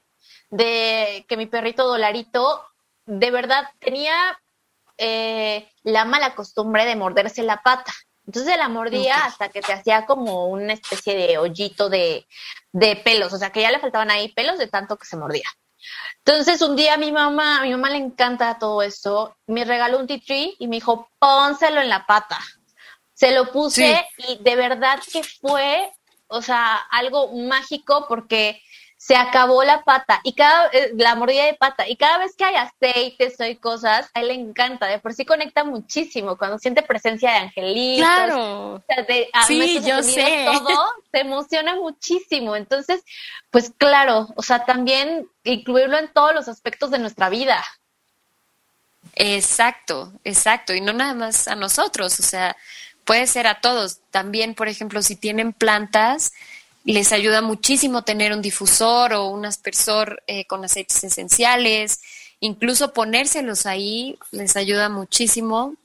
de 0.52 1.26
que 1.28 1.38
mi 1.38 1.48
perrito 1.48 1.88
Dolarito 1.88 2.64
de 3.08 3.32
verdad 3.32 3.64
tenía 3.80 4.14
eh, 5.00 5.68
la 5.82 6.06
mala 6.06 6.36
costumbre 6.36 6.86
de 6.86 6.96
morderse 6.96 7.42
la 7.42 7.64
pata. 7.64 7.92
Entonces 8.28 8.56
la 8.56 8.70
mordía 8.70 9.26
hasta 9.26 9.50
que 9.50 9.64
se 9.64 9.74
hacía 9.74 10.06
como 10.06 10.46
una 10.46 10.74
especie 10.74 11.16
de 11.16 11.40
hoyito 11.40 11.90
de, 11.90 12.28
de 12.72 12.98
pelos, 12.98 13.34
o 13.34 13.40
sea 13.40 13.52
que 13.52 13.62
ya 13.62 13.72
le 13.72 13.80
faltaban 13.80 14.12
ahí 14.12 14.32
pelos 14.32 14.60
de 14.60 14.68
tanto 14.68 14.96
que 14.96 15.08
se 15.08 15.18
mordía. 15.18 15.50
Entonces 16.24 16.62
un 16.62 16.76
día 16.76 16.98
mi 16.98 17.12
mamá, 17.12 17.60
a 17.60 17.64
mi 17.64 17.72
mamá 17.72 17.90
le 17.90 17.98
encanta 17.98 18.58
todo 18.60 18.82
eso, 18.82 19.36
me 19.48 19.66
regaló 19.66 20.00
un 20.00 20.08
tea 20.08 20.20
tree 20.26 20.56
y 20.60 20.68
me 20.68 20.78
dijo, 20.78 21.10
pónselo 21.20 21.82
en 21.82 21.90
la 21.90 22.06
pata. 22.06 22.40
Se 23.14 23.32
lo 23.32 23.52
puse 23.52 24.04
y 24.18 24.38
de 24.38 24.56
verdad 24.56 25.00
que 25.12 25.24
fue, 25.24 25.92
o 26.28 26.42
sea, 26.42 26.76
algo 26.76 27.34
mágico 27.34 28.06
porque 28.08 28.62
se 29.02 29.16
acabó 29.16 29.64
la 29.64 29.82
pata 29.82 30.22
y 30.24 30.34
cada 30.34 30.68
eh, 30.68 30.92
la 30.96 31.16
mordida 31.16 31.46
de 31.46 31.56
pata 31.56 31.90
y 31.90 31.96
cada 31.96 32.20
vez 32.20 32.36
que 32.36 32.46
hay 32.46 32.54
aceites 32.54 33.34
o 33.40 33.44
hay 33.44 33.56
cosas, 33.56 34.08
a 34.14 34.22
él 34.22 34.28
le 34.28 34.36
encanta, 34.36 34.86
de 34.86 35.00
por 35.00 35.16
sí 35.16 35.26
conecta 35.26 35.64
muchísimo 35.64 36.38
cuando 36.38 36.60
siente 36.60 36.84
presencia 36.84 37.32
de 37.32 37.38
angelitos, 37.38 38.06
claro. 38.06 38.84
de, 39.08 39.28
sí, 39.48 39.82
yo 39.84 40.04
sé. 40.04 40.46
todo, 40.46 40.86
se 41.12 41.20
emociona 41.20 41.76
muchísimo. 41.78 42.56
Entonces, 42.56 43.02
pues 43.50 43.74
claro, 43.76 44.28
o 44.36 44.44
sea, 44.44 44.66
también 44.66 45.28
incluirlo 45.46 45.98
en 45.98 46.14
todos 46.14 46.36
los 46.36 46.48
aspectos 46.48 46.92
de 46.92 47.00
nuestra 47.00 47.30
vida. 47.30 47.66
Exacto, 49.16 50.14
exacto, 50.24 50.76
y 50.76 50.82
no 50.82 50.94
nada 50.94 51.16
más 51.16 51.48
a 51.48 51.56
nosotros, 51.56 52.20
o 52.20 52.24
sea, 52.24 52.56
puede 53.04 53.26
ser 53.26 53.48
a 53.48 53.62
todos. 53.62 53.98
También, 54.12 54.54
por 54.54 54.68
ejemplo, 54.68 55.02
si 55.02 55.16
tienen 55.16 55.54
plantas, 55.54 56.34
les 56.84 57.12
ayuda 57.12 57.42
muchísimo 57.42 58.04
tener 58.04 58.34
un 58.34 58.42
difusor 58.42 59.14
o 59.14 59.28
un 59.28 59.46
aspersor 59.46 60.24
eh, 60.28 60.46
con 60.46 60.64
aceites 60.66 61.04
esenciales, 61.04 62.02
incluso 62.40 62.94
ponérselos 62.94 63.66
ahí 63.66 64.18
les 64.32 64.56
ayuda 64.56 64.90
muchísimo. 64.90 65.76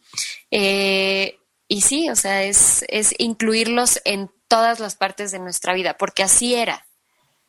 Eh, 0.51 1.39
y 1.69 1.81
sí, 1.83 2.09
o 2.11 2.17
sea, 2.17 2.45
es, 2.45 2.85
es 2.89 3.15
incluirlos 3.19 4.01
en 4.05 4.31
todas 4.49 4.79
las 4.81 4.95
partes 4.95 5.33
de 5.33 5.39
nuestra 5.39 5.75
vida, 5.75 5.97
porque 5.97 6.23
así 6.23 6.55
era. 6.55 6.87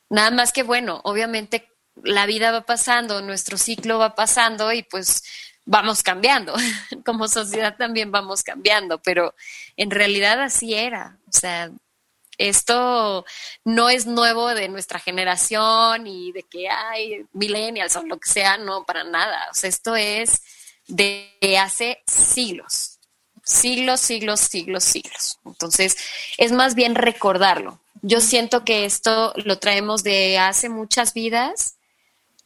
Nada 0.10 0.32
más 0.32 0.52
que 0.52 0.64
bueno, 0.64 1.02
obviamente 1.04 1.70
la 2.04 2.26
vida 2.26 2.52
va 2.52 2.62
pasando, 2.62 3.22
nuestro 3.22 3.58
ciclo 3.58 4.00
va 4.00 4.16
pasando 4.16 4.72
y 4.74 4.84
pues 4.84 5.24
vamos 5.66 6.04
cambiando. 6.04 6.54
Como 7.06 7.28
sociedad 7.28 7.76
también 7.78 8.12
vamos 8.12 8.44
cambiando, 8.44 9.00
pero 9.02 9.36
en 9.76 9.92
realidad 9.92 10.42
así 10.42 10.74
era. 10.74 11.18
O 11.28 11.32
sea, 11.32 11.72
esto 12.38 13.26
no 13.66 13.90
es 13.90 14.06
nuevo 14.06 14.54
de 14.54 14.70
nuestra 14.70 15.00
generación 15.00 16.08
y 16.08 16.32
de 16.32 16.44
que 16.44 16.70
hay 16.70 17.26
millennials 17.34 17.96
o 17.96 18.04
lo 18.04 18.18
que 18.18 18.30
sea, 18.30 18.58
no, 18.58 18.84
para 18.86 19.04
nada. 19.04 19.48
O 19.52 19.54
sea, 19.54 19.70
esto 19.70 19.96
es 19.96 20.42
de 20.88 21.58
hace 21.60 22.04
siglos, 22.08 23.00
siglos, 23.44 24.02
siglos, 24.02 24.40
siglos, 24.40 24.84
siglos. 24.84 25.40
Entonces, 25.46 25.98
es 26.38 26.52
más 26.52 26.76
bien 26.76 26.96
recordarlo. 26.96 27.80
Yo 28.02 28.22
siento 28.22 28.64
que 28.64 28.86
esto 28.86 29.34
lo 29.38 29.58
traemos 29.60 30.04
de 30.04 30.38
hace 30.38 30.70
muchas 30.70 31.14
vidas 31.14 31.78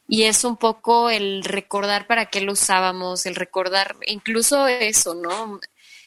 y 0.08 0.24
es 0.24 0.44
un 0.44 0.56
poco 0.56 1.10
el 1.10 1.44
recordar 1.44 2.06
para 2.06 2.26
qué 2.26 2.40
lo 2.40 2.52
usábamos, 2.52 3.26
el 3.26 3.34
recordar 3.34 3.96
incluso 4.06 4.66
eso, 4.66 5.14
¿no? 5.14 5.60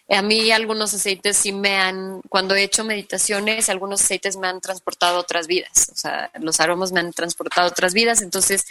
A 0.07 0.21
mí 0.21 0.51
algunos 0.51 0.93
aceites 0.93 1.37
sí 1.37 1.51
me 1.51 1.77
han, 1.77 2.21
cuando 2.29 2.53
he 2.53 2.63
hecho 2.63 2.83
meditaciones, 2.83 3.69
algunos 3.69 4.03
aceites 4.03 4.37
me 4.37 4.47
han 4.47 4.61
transportado 4.61 5.19
otras 5.19 5.47
vidas, 5.47 5.89
o 5.91 5.95
sea, 5.95 6.29
los 6.39 6.59
aromas 6.59 6.91
me 6.91 6.99
han 6.99 7.11
transportado 7.11 7.67
otras 7.67 7.93
vidas, 7.95 8.21
entonces 8.21 8.65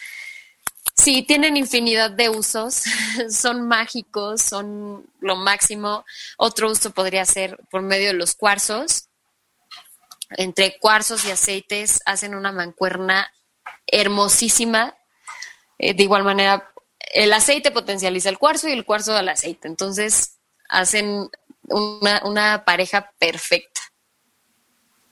sí, 0.94 1.22
tienen 1.22 1.56
infinidad 1.56 2.10
de 2.10 2.28
usos, 2.28 2.84
son 3.30 3.66
mágicos, 3.66 4.42
son 4.42 5.06
lo 5.20 5.36
máximo. 5.36 6.04
Otro 6.36 6.70
uso 6.70 6.90
podría 6.90 7.24
ser 7.24 7.58
por 7.70 7.82
medio 7.82 8.08
de 8.08 8.14
los 8.14 8.34
cuarzos. 8.34 9.08
Entre 10.30 10.78
cuarzos 10.78 11.24
y 11.24 11.30
aceites 11.30 12.00
hacen 12.06 12.34
una 12.34 12.52
mancuerna 12.52 13.30
hermosísima. 13.86 14.96
Eh, 15.78 15.94
de 15.94 16.02
igual 16.02 16.24
manera, 16.24 16.70
el 17.12 17.32
aceite 17.32 17.70
potencializa 17.70 18.28
el 18.28 18.38
cuarzo 18.38 18.68
y 18.68 18.72
el 18.72 18.84
cuarzo 18.84 19.16
al 19.16 19.28
aceite. 19.28 19.68
Entonces, 19.68 20.33
hacen 20.78 21.30
una, 21.68 22.22
una 22.24 22.64
pareja 22.64 23.10
perfecta. 23.18 23.80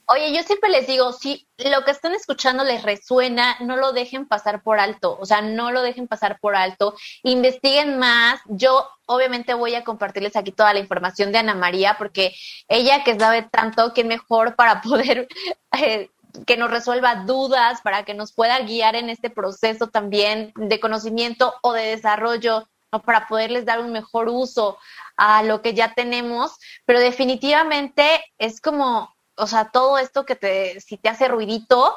Oye, 0.05 0.33
yo 0.35 0.43
siempre 0.43 0.69
les 0.69 0.85
digo, 0.85 1.13
si 1.13 1.47
lo 1.57 1.85
que 1.85 1.91
están 1.91 2.13
escuchando 2.13 2.65
les 2.65 2.83
resuena, 2.83 3.55
no 3.61 3.77
lo 3.77 3.93
dejen 3.93 4.27
pasar 4.27 4.61
por 4.61 4.79
alto, 4.79 5.17
o 5.19 5.25
sea, 5.25 5.41
no 5.41 5.71
lo 5.71 5.81
dejen 5.81 6.07
pasar 6.07 6.39
por 6.39 6.55
alto, 6.55 6.93
investiguen 7.23 7.97
más. 7.97 8.41
Yo 8.45 8.87
obviamente 9.05 9.53
voy 9.53 9.75
a 9.75 9.85
compartirles 9.85 10.35
aquí 10.35 10.51
toda 10.51 10.73
la 10.73 10.79
información 10.79 11.31
de 11.31 11.37
Ana 11.37 11.55
María, 11.55 11.95
porque 11.97 12.35
ella 12.67 13.03
que 13.05 13.17
sabe 13.17 13.43
tanto, 13.43 13.93
que 13.93 14.03
mejor 14.03 14.55
para 14.55 14.81
poder 14.83 15.29
eh, 15.71 16.09
que 16.45 16.57
nos 16.57 16.69
resuelva 16.69 17.23
dudas, 17.23 17.81
para 17.81 18.03
que 18.03 18.13
nos 18.13 18.33
pueda 18.33 18.59
guiar 18.59 18.95
en 18.95 19.09
este 19.09 19.29
proceso 19.29 19.87
también 19.87 20.51
de 20.55 20.79
conocimiento 20.81 21.53
o 21.61 21.73
de 21.73 21.83
desarrollo. 21.83 22.67
Para 23.01 23.27
poderles 23.27 23.65
dar 23.65 23.79
un 23.79 23.91
mejor 23.91 24.29
uso 24.29 24.77
a 25.17 25.43
lo 25.43 25.61
que 25.61 25.73
ya 25.73 25.93
tenemos, 25.93 26.57
pero 26.85 26.99
definitivamente 26.99 28.05
es 28.37 28.61
como, 28.61 29.13
o 29.35 29.47
sea, 29.47 29.69
todo 29.69 29.97
esto 29.97 30.25
que 30.25 30.35
te, 30.35 30.79
si 30.81 30.97
te 30.97 31.09
hace 31.09 31.27
ruidito, 31.27 31.95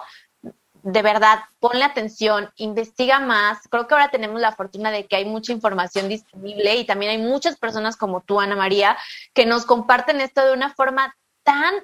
de 0.86 1.02
verdad, 1.02 1.40
ponle 1.58 1.82
atención, 1.82 2.52
investiga 2.58 3.18
más. 3.18 3.58
Creo 3.68 3.88
que 3.88 3.94
ahora 3.94 4.10
tenemos 4.10 4.40
la 4.40 4.52
fortuna 4.52 4.92
de 4.92 5.06
que 5.06 5.16
hay 5.16 5.24
mucha 5.24 5.52
información 5.52 6.08
disponible 6.08 6.76
y 6.76 6.84
también 6.84 7.10
hay 7.10 7.18
muchas 7.18 7.56
personas 7.56 7.96
como 7.96 8.20
tú, 8.20 8.40
Ana 8.40 8.54
María, 8.54 8.96
que 9.34 9.46
nos 9.46 9.66
comparten 9.66 10.20
esto 10.20 10.46
de 10.46 10.52
una 10.52 10.72
forma 10.72 11.16
tan, 11.42 11.74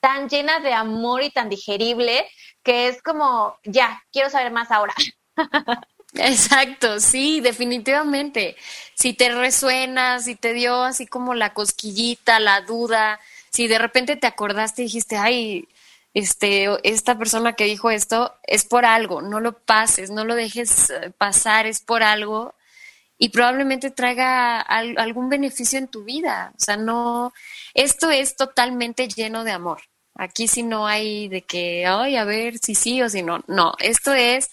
tan 0.00 0.28
llena 0.28 0.60
de 0.60 0.74
amor 0.74 1.22
y 1.22 1.30
tan 1.30 1.48
digerible 1.48 2.28
que 2.62 2.88
es 2.88 3.02
como, 3.02 3.56
ya, 3.64 4.02
quiero 4.12 4.28
saber 4.28 4.52
más 4.52 4.70
ahora. 4.70 4.92
Exacto, 6.14 6.98
sí, 7.00 7.40
definitivamente. 7.40 8.56
Si 8.94 9.14
te 9.14 9.30
resuena, 9.30 10.18
si 10.20 10.34
te 10.34 10.52
dio 10.52 10.82
así 10.82 11.06
como 11.06 11.34
la 11.34 11.54
cosquillita, 11.54 12.40
la 12.40 12.62
duda, 12.62 13.20
si 13.50 13.68
de 13.68 13.78
repente 13.78 14.16
te 14.16 14.26
acordaste 14.26 14.82
y 14.82 14.84
dijiste, 14.86 15.16
ay, 15.16 15.68
este, 16.14 16.68
esta 16.82 17.16
persona 17.16 17.52
que 17.54 17.64
dijo 17.64 17.90
esto 17.90 18.34
es 18.44 18.64
por 18.64 18.84
algo, 18.84 19.22
no 19.22 19.38
lo 19.40 19.52
pases, 19.60 20.10
no 20.10 20.24
lo 20.24 20.34
dejes 20.34 20.90
eh, 20.90 21.10
pasar, 21.16 21.66
es 21.66 21.80
por 21.80 22.02
algo 22.02 22.54
y 23.18 23.28
probablemente 23.30 23.90
traiga 23.90 24.60
algún 24.60 25.28
beneficio 25.28 25.78
en 25.78 25.88
tu 25.88 26.04
vida. 26.04 26.52
O 26.56 26.60
sea, 26.60 26.76
no, 26.76 27.32
esto 27.74 28.10
es 28.10 28.34
totalmente 28.36 29.08
lleno 29.08 29.44
de 29.44 29.52
amor. 29.52 29.82
Aquí 30.14 30.48
sí 30.48 30.62
no 30.62 30.86
hay 30.86 31.28
de 31.28 31.42
que, 31.42 31.86
ay, 31.86 32.16
a 32.16 32.24
ver 32.24 32.58
si 32.58 32.74
sí 32.74 33.02
o 33.02 33.08
si 33.10 33.22
no. 33.22 33.42
No, 33.46 33.74
esto 33.78 34.12
es 34.14 34.50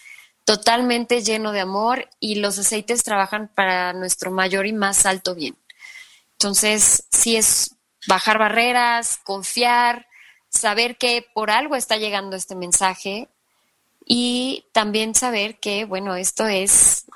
totalmente 0.47 1.23
lleno 1.23 1.51
de 1.51 1.59
amor 1.59 2.07
y 2.21 2.35
los 2.35 2.57
aceites 2.57 3.03
trabajan 3.03 3.49
para 3.53 3.91
nuestro 3.91 4.31
mayor 4.31 4.65
y 4.65 4.71
más 4.71 5.05
alto 5.05 5.35
bien. 5.35 5.57
Entonces, 6.31 7.03
sí 7.11 7.35
es 7.35 7.75
bajar 8.07 8.37
barreras, 8.37 9.19
confiar, 9.25 10.07
saber 10.47 10.95
que 10.97 11.27
por 11.33 11.51
algo 11.51 11.75
está 11.75 11.97
llegando 11.97 12.37
este 12.37 12.55
mensaje 12.55 13.27
y 14.05 14.63
también 14.71 15.15
saber 15.15 15.59
que, 15.59 15.83
bueno, 15.83 16.15
esto 16.15 16.47
es 16.47 17.07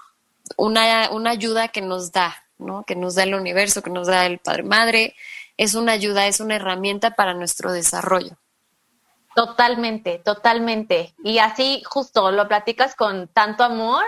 una, 0.57 1.09
una 1.11 1.29
ayuda 1.29 1.69
que 1.69 1.81
nos 1.81 2.11
da, 2.11 2.35
¿no? 2.57 2.83
Que 2.83 2.97
nos 2.97 3.15
da 3.15 3.23
el 3.23 3.33
universo, 3.33 3.81
que 3.81 3.91
nos 3.91 4.07
da 4.07 4.25
el 4.25 4.39
Padre 4.39 4.63
Madre. 4.63 5.15
Es 5.55 5.73
una 5.73 5.93
ayuda, 5.93 6.27
es 6.27 6.41
una 6.41 6.57
herramienta 6.57 7.15
para 7.15 7.33
nuestro 7.33 7.71
desarrollo. 7.71 8.35
Totalmente, 9.35 10.19
totalmente. 10.19 11.13
Y 11.23 11.39
así 11.39 11.83
justo 11.85 12.31
lo 12.31 12.47
platicas 12.47 12.95
con 12.95 13.27
tanto 13.29 13.63
amor 13.63 14.03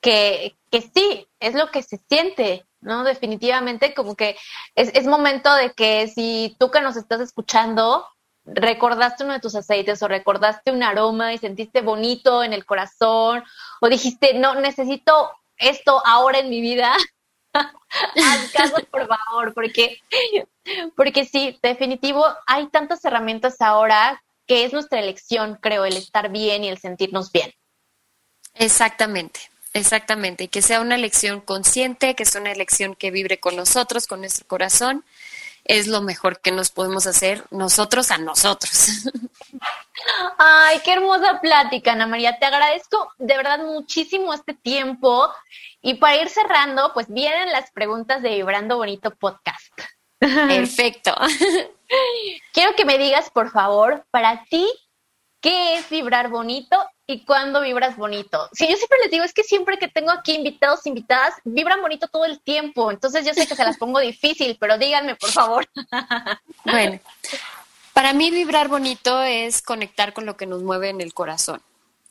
que, 0.00 0.56
que 0.70 0.82
sí, 0.82 1.26
es 1.40 1.54
lo 1.54 1.70
que 1.70 1.82
se 1.82 1.98
siente, 2.08 2.66
¿no? 2.80 3.04
Definitivamente 3.04 3.94
como 3.94 4.14
que 4.14 4.36
es, 4.74 4.90
es 4.94 5.06
momento 5.06 5.52
de 5.54 5.72
que 5.72 6.08
si 6.08 6.56
tú 6.58 6.70
que 6.70 6.80
nos 6.80 6.96
estás 6.96 7.20
escuchando 7.20 8.06
recordaste 8.44 9.24
uno 9.24 9.34
de 9.34 9.40
tus 9.40 9.54
aceites 9.54 10.02
o 10.02 10.08
recordaste 10.08 10.72
un 10.72 10.82
aroma 10.82 11.32
y 11.32 11.38
sentiste 11.38 11.82
bonito 11.82 12.42
en 12.42 12.52
el 12.52 12.64
corazón 12.64 13.44
o 13.80 13.88
dijiste, 13.88 14.34
no, 14.34 14.54
necesito 14.54 15.30
esto 15.56 16.02
ahora 16.06 16.38
en 16.38 16.48
mi 16.48 16.60
vida, 16.60 16.92
caso 18.54 18.76
por 18.90 19.06
favor, 19.06 19.52
porque, 19.54 19.98
porque 20.96 21.24
sí, 21.24 21.58
definitivo, 21.62 22.24
hay 22.46 22.68
tantas 22.68 23.04
herramientas 23.04 23.60
ahora 23.60 24.22
que 24.50 24.64
es 24.64 24.72
nuestra 24.72 24.98
elección, 24.98 25.60
creo, 25.62 25.84
el 25.84 25.96
estar 25.96 26.28
bien 26.28 26.64
y 26.64 26.68
el 26.68 26.76
sentirnos 26.76 27.30
bien. 27.30 27.54
Exactamente, 28.54 29.38
exactamente. 29.74 30.42
Y 30.42 30.48
que 30.48 30.60
sea 30.60 30.80
una 30.80 30.96
elección 30.96 31.40
consciente, 31.40 32.16
que 32.16 32.24
sea 32.24 32.40
una 32.40 32.50
elección 32.50 32.96
que 32.96 33.12
vibre 33.12 33.38
con 33.38 33.54
nosotros, 33.54 34.08
con 34.08 34.18
nuestro 34.18 34.48
corazón, 34.48 35.04
es 35.62 35.86
lo 35.86 36.02
mejor 36.02 36.40
que 36.40 36.50
nos 36.50 36.72
podemos 36.72 37.06
hacer 37.06 37.44
nosotros 37.52 38.10
a 38.10 38.18
nosotros. 38.18 38.72
Ay, 40.38 40.80
qué 40.84 40.94
hermosa 40.94 41.40
plática, 41.40 41.92
Ana 41.92 42.08
María. 42.08 42.36
Te 42.40 42.46
agradezco 42.46 43.12
de 43.18 43.36
verdad 43.36 43.60
muchísimo 43.60 44.34
este 44.34 44.54
tiempo. 44.54 45.28
Y 45.80 45.94
para 45.94 46.20
ir 46.20 46.28
cerrando, 46.28 46.92
pues 46.92 47.06
vienen 47.08 47.52
las 47.52 47.70
preguntas 47.70 48.20
de 48.20 48.30
Vibrando 48.30 48.78
Bonito 48.78 49.12
Podcast. 49.12 49.80
Perfecto. 50.18 51.14
Quiero 52.52 52.74
que 52.74 52.84
me 52.84 52.98
digas, 52.98 53.30
por 53.30 53.50
favor, 53.50 54.06
para 54.10 54.44
ti, 54.44 54.66
¿qué 55.40 55.76
es 55.76 55.88
vibrar 55.88 56.28
bonito 56.28 56.76
y 57.06 57.24
cuándo 57.24 57.60
vibras 57.60 57.96
bonito? 57.96 58.48
Si 58.52 58.68
yo 58.68 58.76
siempre 58.76 58.98
les 59.02 59.10
digo, 59.10 59.24
es 59.24 59.32
que 59.32 59.42
siempre 59.42 59.78
que 59.78 59.88
tengo 59.88 60.10
aquí 60.10 60.34
invitados, 60.34 60.86
invitadas, 60.86 61.34
vibran 61.44 61.80
bonito 61.80 62.08
todo 62.08 62.24
el 62.24 62.40
tiempo. 62.40 62.90
Entonces 62.90 63.24
yo 63.24 63.34
sé 63.34 63.46
que 63.46 63.56
se 63.56 63.64
las 63.64 63.76
pongo 63.78 64.00
difícil, 64.00 64.56
pero 64.60 64.78
díganme, 64.78 65.16
por 65.16 65.30
favor. 65.30 65.66
Bueno, 66.64 67.00
para 67.92 68.12
mí 68.12 68.30
vibrar 68.30 68.68
bonito 68.68 69.22
es 69.22 69.62
conectar 69.62 70.12
con 70.12 70.26
lo 70.26 70.36
que 70.36 70.46
nos 70.46 70.62
mueve 70.62 70.90
en 70.90 71.00
el 71.00 71.14
corazón. 71.14 71.62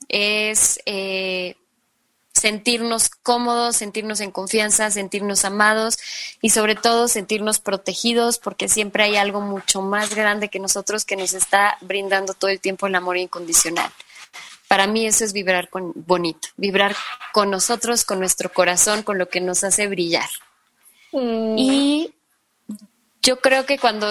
Es 0.08 0.80
eh, 0.86 1.56
sentirnos 2.40 3.10
cómodos, 3.10 3.76
sentirnos 3.76 4.22
en 4.22 4.32
confianza, 4.32 4.90
sentirnos 4.92 5.46
amados 5.46 5.98
y 6.42 6.50
sobre 6.50 6.76
todo 6.76 7.08
sentirnos 7.08 7.60
protegidos 7.60 8.38
porque 8.38 8.68
siempre 8.68 9.04
hay 9.04 9.18
algo 9.18 9.42
mucho 9.42 9.82
más 9.82 10.16
grande 10.16 10.50
que 10.50 10.60
nosotros 10.60 11.06
que 11.06 11.16
nos 11.16 11.34
está 11.34 11.78
brindando 11.82 12.34
todo 12.34 12.50
el 12.50 12.60
tiempo 12.60 12.88
el 12.88 12.96
amor 12.96 13.18
incondicional. 13.18 13.92
Para 14.68 14.88
mí 14.88 15.06
eso 15.06 15.24
es 15.24 15.34
vibrar 15.34 15.70
con 15.70 15.94
bonito, 15.96 16.50
vibrar 16.58 16.96
con 17.34 17.50
nosotros, 17.50 18.04
con 18.04 18.20
nuestro 18.20 18.52
corazón, 18.52 19.04
con 19.04 19.18
lo 19.18 19.30
que 19.30 19.42
nos 19.42 19.64
hace 19.64 19.88
brillar. 19.88 20.30
Mm. 21.12 21.58
Y 21.58 22.14
yo 23.22 23.40
creo 23.40 23.66
que 23.66 23.80
cuando 23.80 24.08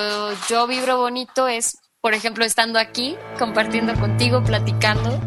yo 0.49 0.67
vibro 0.67 0.99
bonito 0.99 1.47
es 1.47 1.79
por 2.01 2.15
ejemplo, 2.15 2.45
estando 2.45 2.79
aquí, 2.79 3.17
compartiendo 3.39 3.95
contigo, 3.95 4.43
platicando, 4.45 5.21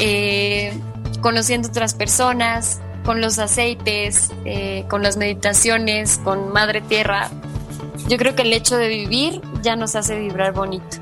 eh, 0.00 0.72
conociendo 1.20 1.68
otras 1.68 1.94
personas, 1.94 2.80
con 3.04 3.20
los 3.20 3.38
aceites, 3.38 4.30
eh, 4.44 4.84
con 4.88 5.02
las 5.02 5.16
meditaciones, 5.16 6.18
con 6.18 6.52
Madre 6.52 6.80
Tierra. 6.82 7.30
Yo 8.08 8.16
creo 8.16 8.34
que 8.34 8.42
el 8.42 8.52
hecho 8.52 8.76
de 8.76 8.88
vivir 8.88 9.40
ya 9.62 9.76
nos 9.76 9.96
hace 9.96 10.18
vibrar 10.18 10.52
bonito. 10.52 10.98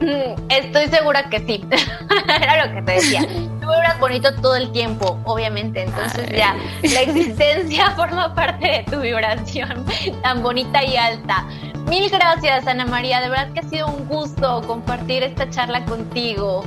Mm, 0.00 0.50
estoy 0.50 0.88
segura 0.88 1.28
que 1.28 1.40
sí. 1.40 1.64
Era 2.42 2.66
lo 2.66 2.74
que 2.74 2.82
te 2.82 2.92
decía. 2.92 3.20
Tú 3.20 3.68
vibras 3.68 3.98
bonito 4.00 4.34
todo 4.36 4.56
el 4.56 4.72
tiempo, 4.72 5.18
obviamente. 5.24 5.82
Entonces 5.82 6.28
ya 6.30 6.56
la 6.82 7.00
existencia 7.02 7.90
forma 7.96 8.34
parte 8.34 8.66
de 8.66 8.84
tu 8.90 9.00
vibración 9.00 9.84
tan 10.22 10.42
bonita 10.42 10.84
y 10.84 10.96
alta. 10.96 11.46
Mil 11.88 12.08
gracias, 12.08 12.66
Ana 12.66 12.86
María. 12.86 13.20
De 13.20 13.28
verdad 13.28 13.52
que 13.52 13.60
ha 13.60 13.68
sido 13.68 13.88
un 13.88 14.06
gusto 14.06 14.62
compartir 14.66 15.22
esta 15.22 15.50
charla 15.50 15.84
contigo. 15.84 16.64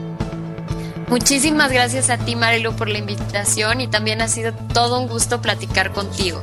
Muchísimas 1.08 1.72
gracias 1.72 2.10
a 2.10 2.18
ti, 2.18 2.36
Marilu, 2.36 2.74
por 2.74 2.89
la 2.89 2.97
invitación 2.97 3.82
y 3.82 3.88
también 3.88 4.22
ha 4.22 4.28
sido 4.28 4.54
todo 4.74 4.99
un 4.99 5.08
gusto 5.08 5.41
platicar 5.41 5.91
contigo. 5.91 6.41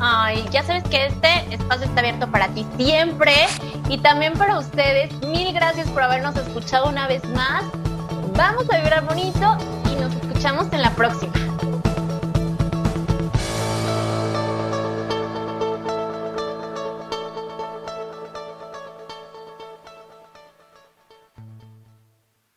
Ay, 0.00 0.46
ya 0.50 0.62
sabes 0.62 0.84
que 0.84 1.06
este 1.06 1.54
espacio 1.54 1.86
está 1.86 2.00
abierto 2.00 2.30
para 2.30 2.48
ti 2.48 2.64
siempre 2.76 3.34
y 3.88 3.98
también 3.98 4.34
para 4.34 4.58
ustedes. 4.58 5.12
Mil 5.26 5.52
gracias 5.52 5.88
por 5.88 6.02
habernos 6.02 6.36
escuchado 6.36 6.88
una 6.88 7.08
vez 7.08 7.24
más. 7.30 7.64
Vamos 8.36 8.64
a 8.72 8.78
vibrar 8.78 9.04
bonito 9.04 9.56
y 9.90 10.00
nos 10.00 10.14
escuchamos 10.14 10.72
en 10.72 10.82
la 10.82 10.90
próxima. 10.90 11.57